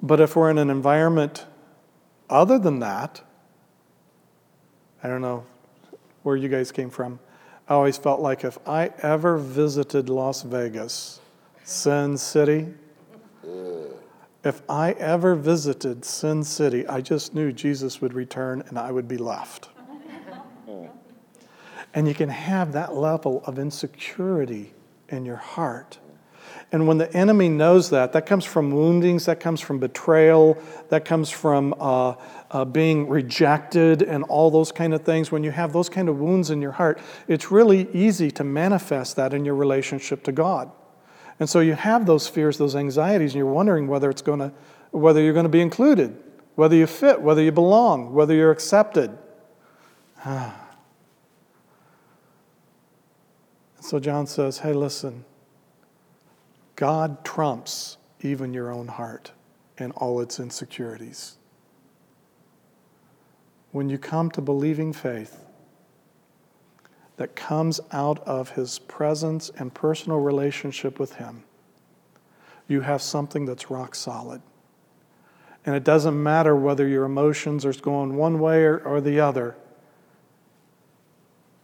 But 0.01 0.19
if 0.19 0.35
we're 0.35 0.49
in 0.49 0.57
an 0.57 0.69
environment 0.69 1.45
other 2.29 2.57
than 2.57 2.79
that, 2.79 3.21
I 5.03 5.07
don't 5.07 5.21
know 5.21 5.45
where 6.23 6.35
you 6.35 6.49
guys 6.49 6.71
came 6.71 6.89
from. 6.89 7.19
I 7.67 7.73
always 7.73 7.97
felt 7.97 8.19
like 8.19 8.43
if 8.43 8.57
I 8.67 8.91
ever 9.03 9.37
visited 9.37 10.09
Las 10.09 10.41
Vegas, 10.41 11.19
Sin 11.63 12.17
City, 12.17 12.73
if 14.43 14.61
I 14.69 14.91
ever 14.93 15.35
visited 15.35 16.05
Sin 16.05 16.43
City, 16.43 16.87
I 16.87 17.01
just 17.01 17.33
knew 17.33 17.51
Jesus 17.51 18.01
would 18.01 18.13
return 18.13 18.63
and 18.67 18.77
I 18.77 18.91
would 18.91 19.07
be 19.07 19.17
left. 19.17 19.69
and 21.93 22.07
you 22.07 22.13
can 22.13 22.29
have 22.29 22.71
that 22.73 22.95
level 22.95 23.43
of 23.45 23.59
insecurity 23.59 24.73
in 25.09 25.25
your 25.25 25.35
heart. 25.35 25.99
And 26.71 26.87
when 26.87 26.99
the 26.99 27.11
enemy 27.15 27.49
knows 27.49 27.89
that, 27.89 28.13
that 28.13 28.25
comes 28.25 28.45
from 28.45 28.71
woundings, 28.71 29.25
that 29.25 29.39
comes 29.39 29.59
from 29.59 29.79
betrayal, 29.79 30.57
that 30.89 31.03
comes 31.03 31.29
from 31.29 31.73
uh, 31.79 32.13
uh, 32.51 32.65
being 32.65 33.09
rejected, 33.09 34.03
and 34.03 34.23
all 34.25 34.51
those 34.51 34.71
kind 34.71 34.93
of 34.93 35.03
things. 35.03 35.31
When 35.31 35.43
you 35.43 35.51
have 35.51 35.73
those 35.73 35.89
kind 35.89 36.09
of 36.09 36.19
wounds 36.19 36.51
in 36.51 36.61
your 36.61 36.71
heart, 36.73 36.99
it's 37.27 37.51
really 37.51 37.89
easy 37.93 38.29
to 38.31 38.43
manifest 38.43 39.15
that 39.15 39.33
in 39.33 39.45
your 39.45 39.55
relationship 39.55 40.23
to 40.25 40.31
God. 40.31 40.71
And 41.39 41.49
so 41.49 41.61
you 41.61 41.73
have 41.73 42.05
those 42.05 42.27
fears, 42.27 42.57
those 42.57 42.75
anxieties, 42.75 43.31
and 43.31 43.37
you're 43.39 43.45
wondering 43.51 43.87
whether 43.87 44.09
it's 44.09 44.21
going 44.21 44.39
to, 44.39 44.51
whether 44.91 45.21
you're 45.21 45.33
going 45.33 45.45
to 45.45 45.49
be 45.49 45.61
included, 45.61 46.17
whether 46.55 46.75
you 46.75 46.85
fit, 46.85 47.21
whether 47.21 47.41
you 47.41 47.51
belong, 47.51 48.13
whether 48.13 48.33
you're 48.33 48.51
accepted. 48.51 49.17
so 53.79 53.99
John 53.99 54.27
says, 54.27 54.59
"Hey, 54.59 54.73
listen. 54.73 55.23
God 56.75 57.25
trumps 57.25 57.97
even 58.21 58.53
your 58.53 58.71
own 58.71 58.87
heart 58.87 59.31
and 59.77 59.91
all 59.97 60.21
its 60.21 60.39
insecurities. 60.39 61.37
When 63.71 63.89
you 63.89 63.97
come 63.97 64.31
to 64.31 64.41
believing 64.41 64.93
faith 64.93 65.45
that 67.19 67.35
comes 67.35 67.81
out 67.91 68.17
of 68.19 68.51
His 68.51 68.79
presence 68.79 69.51
and 69.57 69.73
personal 69.73 70.19
relationship 70.19 70.99
with 70.99 71.15
Him, 71.15 71.43
you 72.69 72.79
have 72.79 73.01
something 73.01 73.45
that's 73.45 73.69
rock 73.69 73.93
solid. 73.93 74.41
And 75.65 75.75
it 75.75 75.83
doesn't 75.83 76.23
matter 76.23 76.55
whether 76.55 76.87
your 76.87 77.03
emotions 77.03 77.65
are 77.65 77.73
going 77.73 78.15
one 78.15 78.39
way 78.39 78.63
or, 78.63 78.77
or 78.77 79.01
the 79.01 79.19
other, 79.19 79.57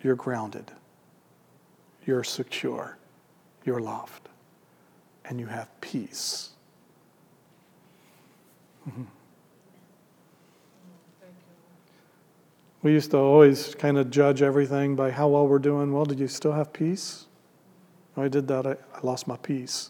you're 0.04 0.16
grounded, 0.16 0.74
you're 2.06 2.26
secure, 2.26 2.98
you're 3.64 3.80
loved 3.80 4.28
and 5.24 5.40
you 5.40 5.46
have 5.46 5.70
peace. 5.80 6.50
Mm-hmm. 8.90 9.04
We 12.86 12.92
used 12.92 13.10
to 13.12 13.18
always 13.18 13.74
kind 13.74 13.98
of 13.98 14.12
judge 14.12 14.44
everything 14.44 14.96
by 14.96 15.10
how 15.10 15.30
well 15.30 15.48
we're 15.48 15.58
doing. 15.58 15.92
Well, 15.92 16.06
did 16.06 16.20
you 16.20 16.28
still 16.28 16.52
have 16.52 16.72
peace? 16.72 17.26
Oh, 18.16 18.22
I 18.22 18.28
did 18.28 18.48
that. 18.50 18.68
I, 18.68 18.74
I 18.74 19.00
lost 19.02 19.28
my 19.28 19.38
peace. 19.38 19.90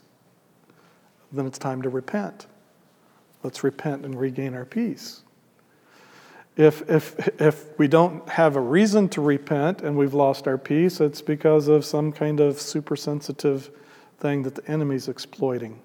Then 1.30 1.46
it's 1.46 1.58
time 1.58 1.82
to 1.82 1.90
repent. 1.90 2.48
Let's 3.44 3.66
repent 3.66 4.06
and 4.06 4.18
regain 4.18 4.54
our 4.54 4.64
peace. 4.64 5.24
If, 6.56 6.90
if, 6.90 7.42
if 7.42 7.78
we 7.78 7.90
don't 7.90 8.30
have 8.30 8.56
a 8.56 8.62
reason 8.62 9.10
to 9.10 9.20
repent 9.20 9.82
and 9.82 9.98
we've 9.98 10.14
lost 10.14 10.48
our 10.48 10.58
peace, 10.58 11.02
it's 11.02 11.22
because 11.22 11.68
of 11.68 11.84
some 11.84 12.14
kind 12.14 12.40
of 12.40 12.62
super 12.62 12.96
sensitive 12.96 13.72
thing 14.20 14.44
that 14.44 14.56
the 14.56 14.66
enemy's 14.72 15.10
exploiting. 15.10 15.82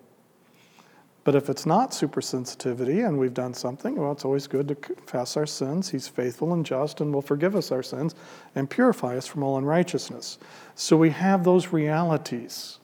But 1.23 1.35
if 1.35 1.51
it's 1.51 1.67
not 1.67 1.91
supersensitivity 1.91 3.07
and 3.07 3.19
we've 3.19 3.35
done 3.35 3.53
something, 3.53 3.97
well, 3.97 4.13
it's 4.13 4.25
always 4.25 4.47
good 4.47 4.69
to 4.69 4.75
confess 4.75 5.37
our 5.37 5.47
sins. 5.47 5.91
He's 5.91 6.09
faithful 6.09 6.55
and 6.55 6.65
just 6.65 7.01
and 7.01 7.13
will 7.13 7.21
forgive 7.21 7.55
us 7.55 7.71
our 7.71 7.83
sins 7.83 8.15
and 8.55 8.71
purify 8.71 9.17
us 9.17 9.27
from 9.27 9.43
all 9.43 9.59
unrighteousness. 9.59 10.39
So 10.75 10.97
we 10.97 11.11
have 11.11 11.45
those 11.45 11.69
realities. 11.69 12.79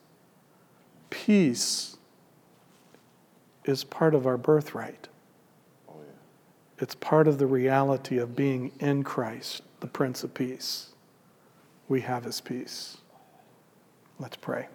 Peace 1.08 1.96
is 3.64 3.84
part 3.84 4.14
of 4.14 4.26
our 4.26 4.36
birthright. 4.36 5.08
It's 6.78 6.94
part 6.94 7.26
of 7.26 7.38
the 7.38 7.46
reality 7.46 8.18
of 8.18 8.36
being 8.36 8.70
in 8.80 9.02
Christ, 9.02 9.62
the 9.80 9.86
Prince 9.86 10.24
of 10.24 10.34
Peace. 10.34 10.90
We 11.88 12.02
have 12.02 12.24
his 12.24 12.42
peace. 12.42 12.98
Let's 14.18 14.36
pray. 14.36 14.68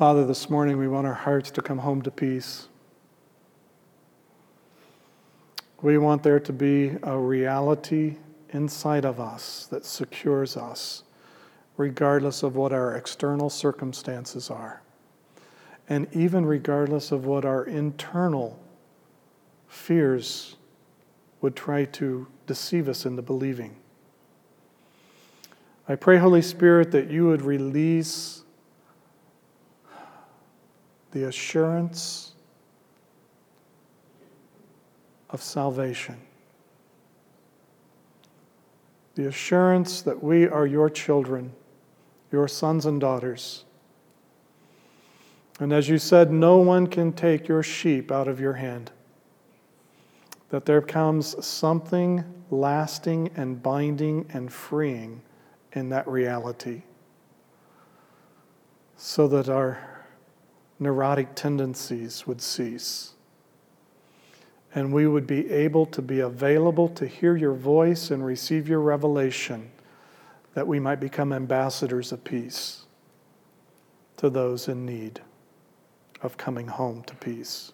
Father, 0.00 0.24
this 0.24 0.48
morning 0.48 0.78
we 0.78 0.88
want 0.88 1.06
our 1.06 1.12
hearts 1.12 1.50
to 1.50 1.60
come 1.60 1.76
home 1.76 2.00
to 2.00 2.10
peace. 2.10 2.68
We 5.82 5.98
want 5.98 6.22
there 6.22 6.40
to 6.40 6.52
be 6.54 6.96
a 7.02 7.18
reality 7.18 8.16
inside 8.48 9.04
of 9.04 9.20
us 9.20 9.66
that 9.66 9.84
secures 9.84 10.56
us, 10.56 11.02
regardless 11.76 12.42
of 12.42 12.56
what 12.56 12.72
our 12.72 12.96
external 12.96 13.50
circumstances 13.50 14.48
are, 14.48 14.80
and 15.86 16.08
even 16.16 16.46
regardless 16.46 17.12
of 17.12 17.26
what 17.26 17.44
our 17.44 17.64
internal 17.64 18.58
fears 19.68 20.56
would 21.42 21.54
try 21.54 21.84
to 21.84 22.26
deceive 22.46 22.88
us 22.88 23.04
into 23.04 23.20
believing. 23.20 23.76
I 25.86 25.94
pray, 25.96 26.16
Holy 26.16 26.40
Spirit, 26.40 26.90
that 26.92 27.10
you 27.10 27.26
would 27.26 27.42
release 27.42 28.44
the 31.12 31.24
assurance 31.24 32.32
of 35.30 35.42
salvation. 35.42 36.16
The 39.14 39.26
assurance 39.28 40.02
that 40.02 40.22
we 40.22 40.46
are 40.46 40.66
your 40.66 40.88
children, 40.88 41.52
your 42.30 42.48
sons 42.48 42.86
and 42.86 43.00
daughters. 43.00 43.64
And 45.58 45.72
as 45.72 45.88
you 45.88 45.98
said, 45.98 46.32
no 46.32 46.56
one 46.58 46.86
can 46.86 47.12
take 47.12 47.48
your 47.48 47.62
sheep 47.62 48.10
out 48.10 48.28
of 48.28 48.40
your 48.40 48.54
hand. 48.54 48.90
That 50.48 50.64
there 50.64 50.80
comes 50.80 51.44
something 51.44 52.24
lasting 52.50 53.30
and 53.36 53.62
binding 53.62 54.26
and 54.32 54.52
freeing 54.52 55.22
in 55.72 55.90
that 55.90 56.08
reality. 56.08 56.82
So 58.96 59.28
that 59.28 59.48
our 59.48 59.89
neurotic 60.80 61.34
tendencies 61.34 62.26
would 62.26 62.40
cease. 62.40 63.12
And 64.74 64.92
we 64.92 65.06
would 65.06 65.26
be 65.26 65.50
able 65.50 65.84
to 65.86 66.00
be 66.00 66.20
available 66.20 66.88
to 66.88 67.06
hear 67.06 67.36
your 67.36 67.54
voice 67.54 68.10
and 68.10 68.24
receive 68.24 68.68
your 68.68 68.80
revelation, 68.80 69.70
that 70.54 70.66
we 70.66 70.80
might 70.80 71.00
become 71.00 71.32
ambassadors 71.32 72.12
of 72.12 72.24
peace 72.24 72.86
to 74.16 74.30
those 74.30 74.68
in 74.68 74.86
need 74.86 75.20
of 76.22 76.36
coming 76.36 76.66
home 76.66 77.02
to 77.04 77.14
peace. 77.16 77.72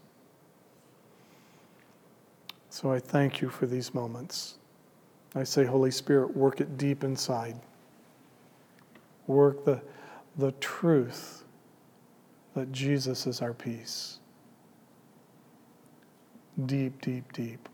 So 2.70 2.92
I 2.92 2.98
thank 2.98 3.40
you 3.40 3.48
for 3.48 3.66
these 3.66 3.94
moments. 3.94 4.56
I 5.34 5.44
say, 5.44 5.64
Holy 5.64 5.90
Spirit, 5.90 6.36
work 6.36 6.60
it 6.60 6.76
deep 6.78 7.04
inside. 7.04 7.56
Work 9.26 9.64
the, 9.64 9.80
the 10.36 10.52
truth 10.52 11.45
that 12.56 12.72
Jesus 12.72 13.26
is 13.26 13.42
our 13.42 13.52
peace. 13.52 14.18
Deep, 16.64 17.02
deep, 17.02 17.30
deep. 17.34 17.68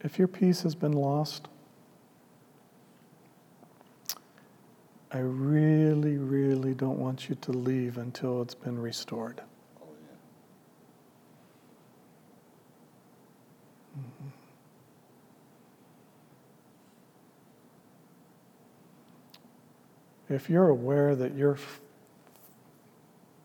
If 0.00 0.18
your 0.18 0.26
peace 0.26 0.62
has 0.62 0.74
been 0.74 0.90
lost, 0.90 1.46
I 5.14 5.18
really, 5.18 6.16
really 6.16 6.72
don't 6.72 6.98
want 6.98 7.28
you 7.28 7.34
to 7.34 7.52
leave 7.52 7.98
until 7.98 8.40
it's 8.40 8.54
been 8.54 8.80
restored. 8.80 9.42
Mm-hmm. 13.98 14.28
If 20.30 20.48
you're 20.48 20.70
aware 20.70 21.14
that 21.14 21.34
you're 21.34 21.56
f- 21.56 21.80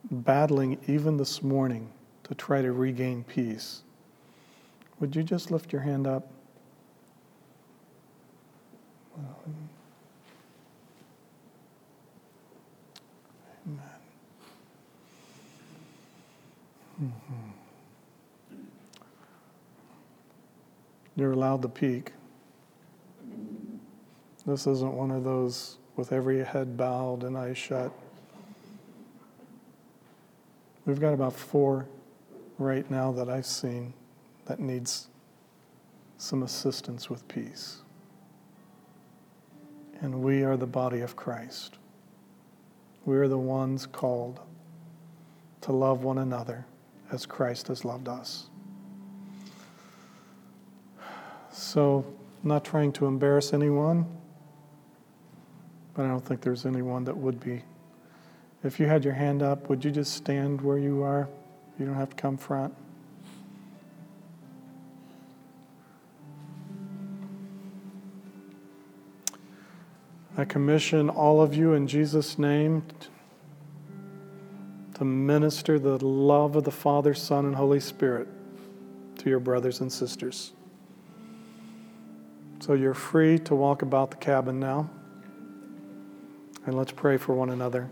battling 0.10 0.78
even 0.88 1.18
this 1.18 1.44
morning 1.44 1.92
to 2.24 2.34
try 2.34 2.62
to 2.62 2.72
regain 2.72 3.26
peace, 3.26 3.84
would 5.02 5.14
you 5.18 5.22
just 5.24 5.52
lift 5.52 5.74
your 5.74 5.82
hand 5.82 6.08
up? 6.08 6.32
Well, 9.18 9.38
Mm-hmm. 17.02 17.50
You're 21.16 21.32
allowed 21.32 21.62
to 21.62 21.70
peek. 21.70 22.14
This 24.46 24.66
isn't 24.66 24.94
one 24.94 25.12
of 25.12 25.24
those 25.24 25.78
with 25.96 26.12
every 26.12 26.44
head 26.44 26.78
bowed 26.78 27.24
and 27.24 27.38
eyes 27.38 27.58
shut. 27.58 27.92
We've 30.86 31.00
got 31.00 31.14
about 31.14 31.34
four 31.34 31.86
right 32.58 32.90
now 32.90 33.12
that 33.12 33.30
I've 33.30 33.46
seen 33.46 33.94
that 34.46 34.60
needs 34.60 35.10
some 36.18 36.44
assistance 36.44 37.10
with 37.10 37.28
peace. 37.28 37.82
And 40.02 40.24
we 40.24 40.44
are 40.44 40.58
the 40.58 40.68
body 40.68 41.02
of 41.02 41.16
Christ. 41.16 41.78
We 43.06 43.18
are 43.18 43.28
the 43.28 43.38
ones 43.38 43.86
called 43.86 44.40
to 45.62 45.72
love 45.72 46.04
one 46.04 46.20
another 46.20 46.66
as 47.12 47.26
Christ 47.26 47.68
has 47.68 47.86
loved 47.86 48.08
us. 48.08 48.48
So, 51.52 52.06
not 52.44 52.64
trying 52.64 52.92
to 52.94 53.06
embarrass 53.06 53.54
anyone, 53.54 54.06
but 55.94 56.06
I 56.06 56.08
don't 56.08 56.24
think 56.24 56.42
there's 56.42 56.66
anyone 56.66 57.04
that 57.06 57.18
would 57.18 57.40
be. 57.40 57.64
If 58.64 58.80
you 58.80 58.86
had 58.86 59.04
your 59.04 59.14
hand 59.14 59.42
up, 59.42 59.70
would 59.70 59.84
you 59.84 59.92
just 59.92 60.14
stand 60.14 60.62
where 60.62 60.78
you 60.78 61.04
are? 61.04 61.28
You 61.80 61.86
don't 61.86 61.96
have 61.96 62.10
to 62.10 62.16
come 62.16 62.38
front. 62.38 62.74
I 70.38 70.46
commission 70.46 71.10
all 71.10 71.42
of 71.42 71.56
you 71.56 71.74
in 71.74 71.88
Jesus' 71.88 72.38
name 72.38 72.84
to 74.98 75.06
minister 75.06 75.78
the 75.78 76.04
love 76.04 76.56
of 76.56 76.64
the 76.64 76.72
Father, 76.72 77.14
Son, 77.14 77.46
and 77.46 77.56
Holy 77.56 77.80
Spirit 77.80 78.28
to 79.20 79.30
your 79.30 79.40
brothers 79.40 79.82
and 79.82 79.92
sisters. 79.92 80.54
So 82.60 82.74
you're 82.74 82.96
free 82.96 83.38
to 83.40 83.54
walk 83.54 83.84
about 83.84 84.10
the 84.10 84.18
cabin 84.18 84.60
now. 84.60 84.90
And 86.66 86.76
let's 86.76 86.92
pray 86.92 87.18
for 87.18 87.36
one 87.36 87.52
another. 87.52 87.90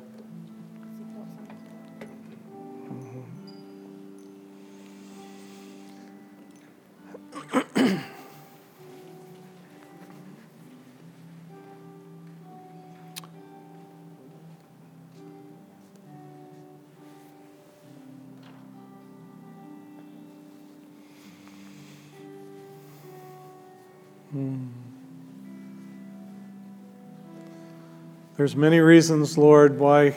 There's 28.45 28.55
many 28.55 28.79
reasons, 28.79 29.39
Lord, 29.39 29.79
why 29.79 30.13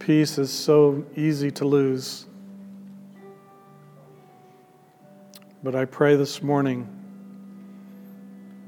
peace 0.00 0.38
is 0.38 0.50
so 0.50 1.06
easy 1.14 1.52
to 1.52 1.64
lose. 1.64 2.26
But 5.62 5.76
I 5.76 5.84
pray 5.84 6.16
this 6.16 6.42
morning 6.42 6.88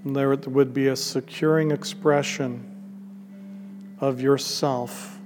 there 0.04 0.36
would 0.36 0.72
be 0.72 0.86
a 0.86 0.94
securing 0.94 1.72
expression 1.72 3.96
of 3.98 4.20
yourself 4.20 5.18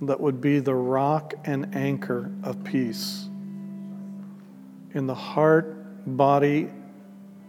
that 0.00 0.18
would 0.18 0.40
be 0.40 0.60
the 0.60 0.74
rock 0.74 1.34
and 1.44 1.76
anchor 1.76 2.32
of 2.42 2.64
peace 2.64 3.28
in 4.94 5.06
the 5.06 5.14
heart, 5.14 6.16
body, 6.16 6.70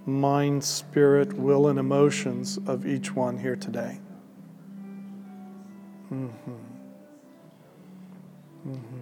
mind, 0.09 0.63
spirit, 0.63 1.33
will, 1.33 1.67
and 1.67 1.79
emotions 1.79 2.57
of 2.65 2.85
each 2.85 3.15
one 3.15 3.37
here 3.37 3.55
today. 3.55 3.99
Mm-hmm. 6.11 6.51
Mm-hmm. 8.67 8.99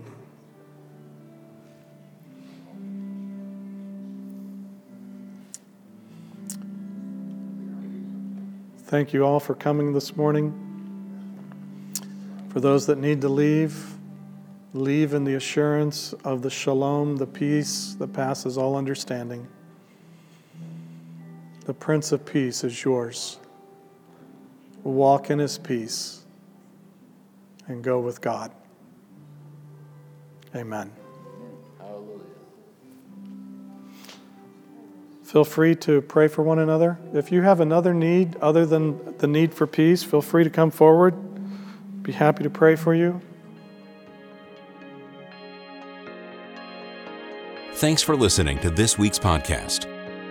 Thank 8.86 9.14
you 9.14 9.26
all 9.26 9.40
for 9.40 9.54
coming 9.54 9.92
this 9.94 10.16
morning. 10.16 10.64
For 12.50 12.62
those 12.62 12.86
that 12.88 12.98
need 12.98 13.22
to 13.22 13.30
leave, 13.30 13.96
leave 14.74 15.14
in 15.14 15.24
the 15.24 15.36
assurance 15.36 16.14
of 16.24 16.42
the 16.42 16.50
shalom, 16.50 17.18
the 17.18 17.28
peace 17.28 17.96
that 18.00 18.14
passes 18.14 18.58
all 18.58 18.76
understanding. 18.76 19.48
The 21.68 21.74
Prince 21.74 22.14
of 22.14 22.26
Peace 22.26 22.64
is 22.64 22.86
yours. 22.86 23.40
Walk 24.86 25.30
in 25.30 25.38
his 25.38 25.58
peace 25.58 26.24
and 27.68 27.84
go 27.84 28.00
with 28.00 28.22
God. 28.22 28.54
Amen. 30.56 30.90
Hallelujah. 31.78 32.22
Feel 35.26 35.44
free 35.44 35.76
to 35.76 36.02
pray 36.02 36.30
for 36.30 36.42
one 36.42 36.60
another. 36.60 36.98
If 37.14 37.34
you 37.34 37.42
have 37.42 37.60
another 37.60 37.94
need 37.94 38.38
other 38.38 38.66
than 38.66 39.18
the 39.18 39.28
need 39.28 39.54
for 39.54 39.68
peace, 39.68 40.04
feel 40.04 40.22
free 40.22 40.46
to 40.46 40.50
come 40.50 40.72
forward. 40.72 41.16
Be 42.02 42.14
happy 42.14 42.44
to 42.44 42.50
pray 42.50 42.78
for 42.78 42.96
you. 42.96 43.20
Thanks 47.74 48.02
for 48.02 48.16
listening 48.16 48.58
to 48.60 48.70
this 48.70 48.98
week's 48.98 49.20
podcast. 49.20 49.97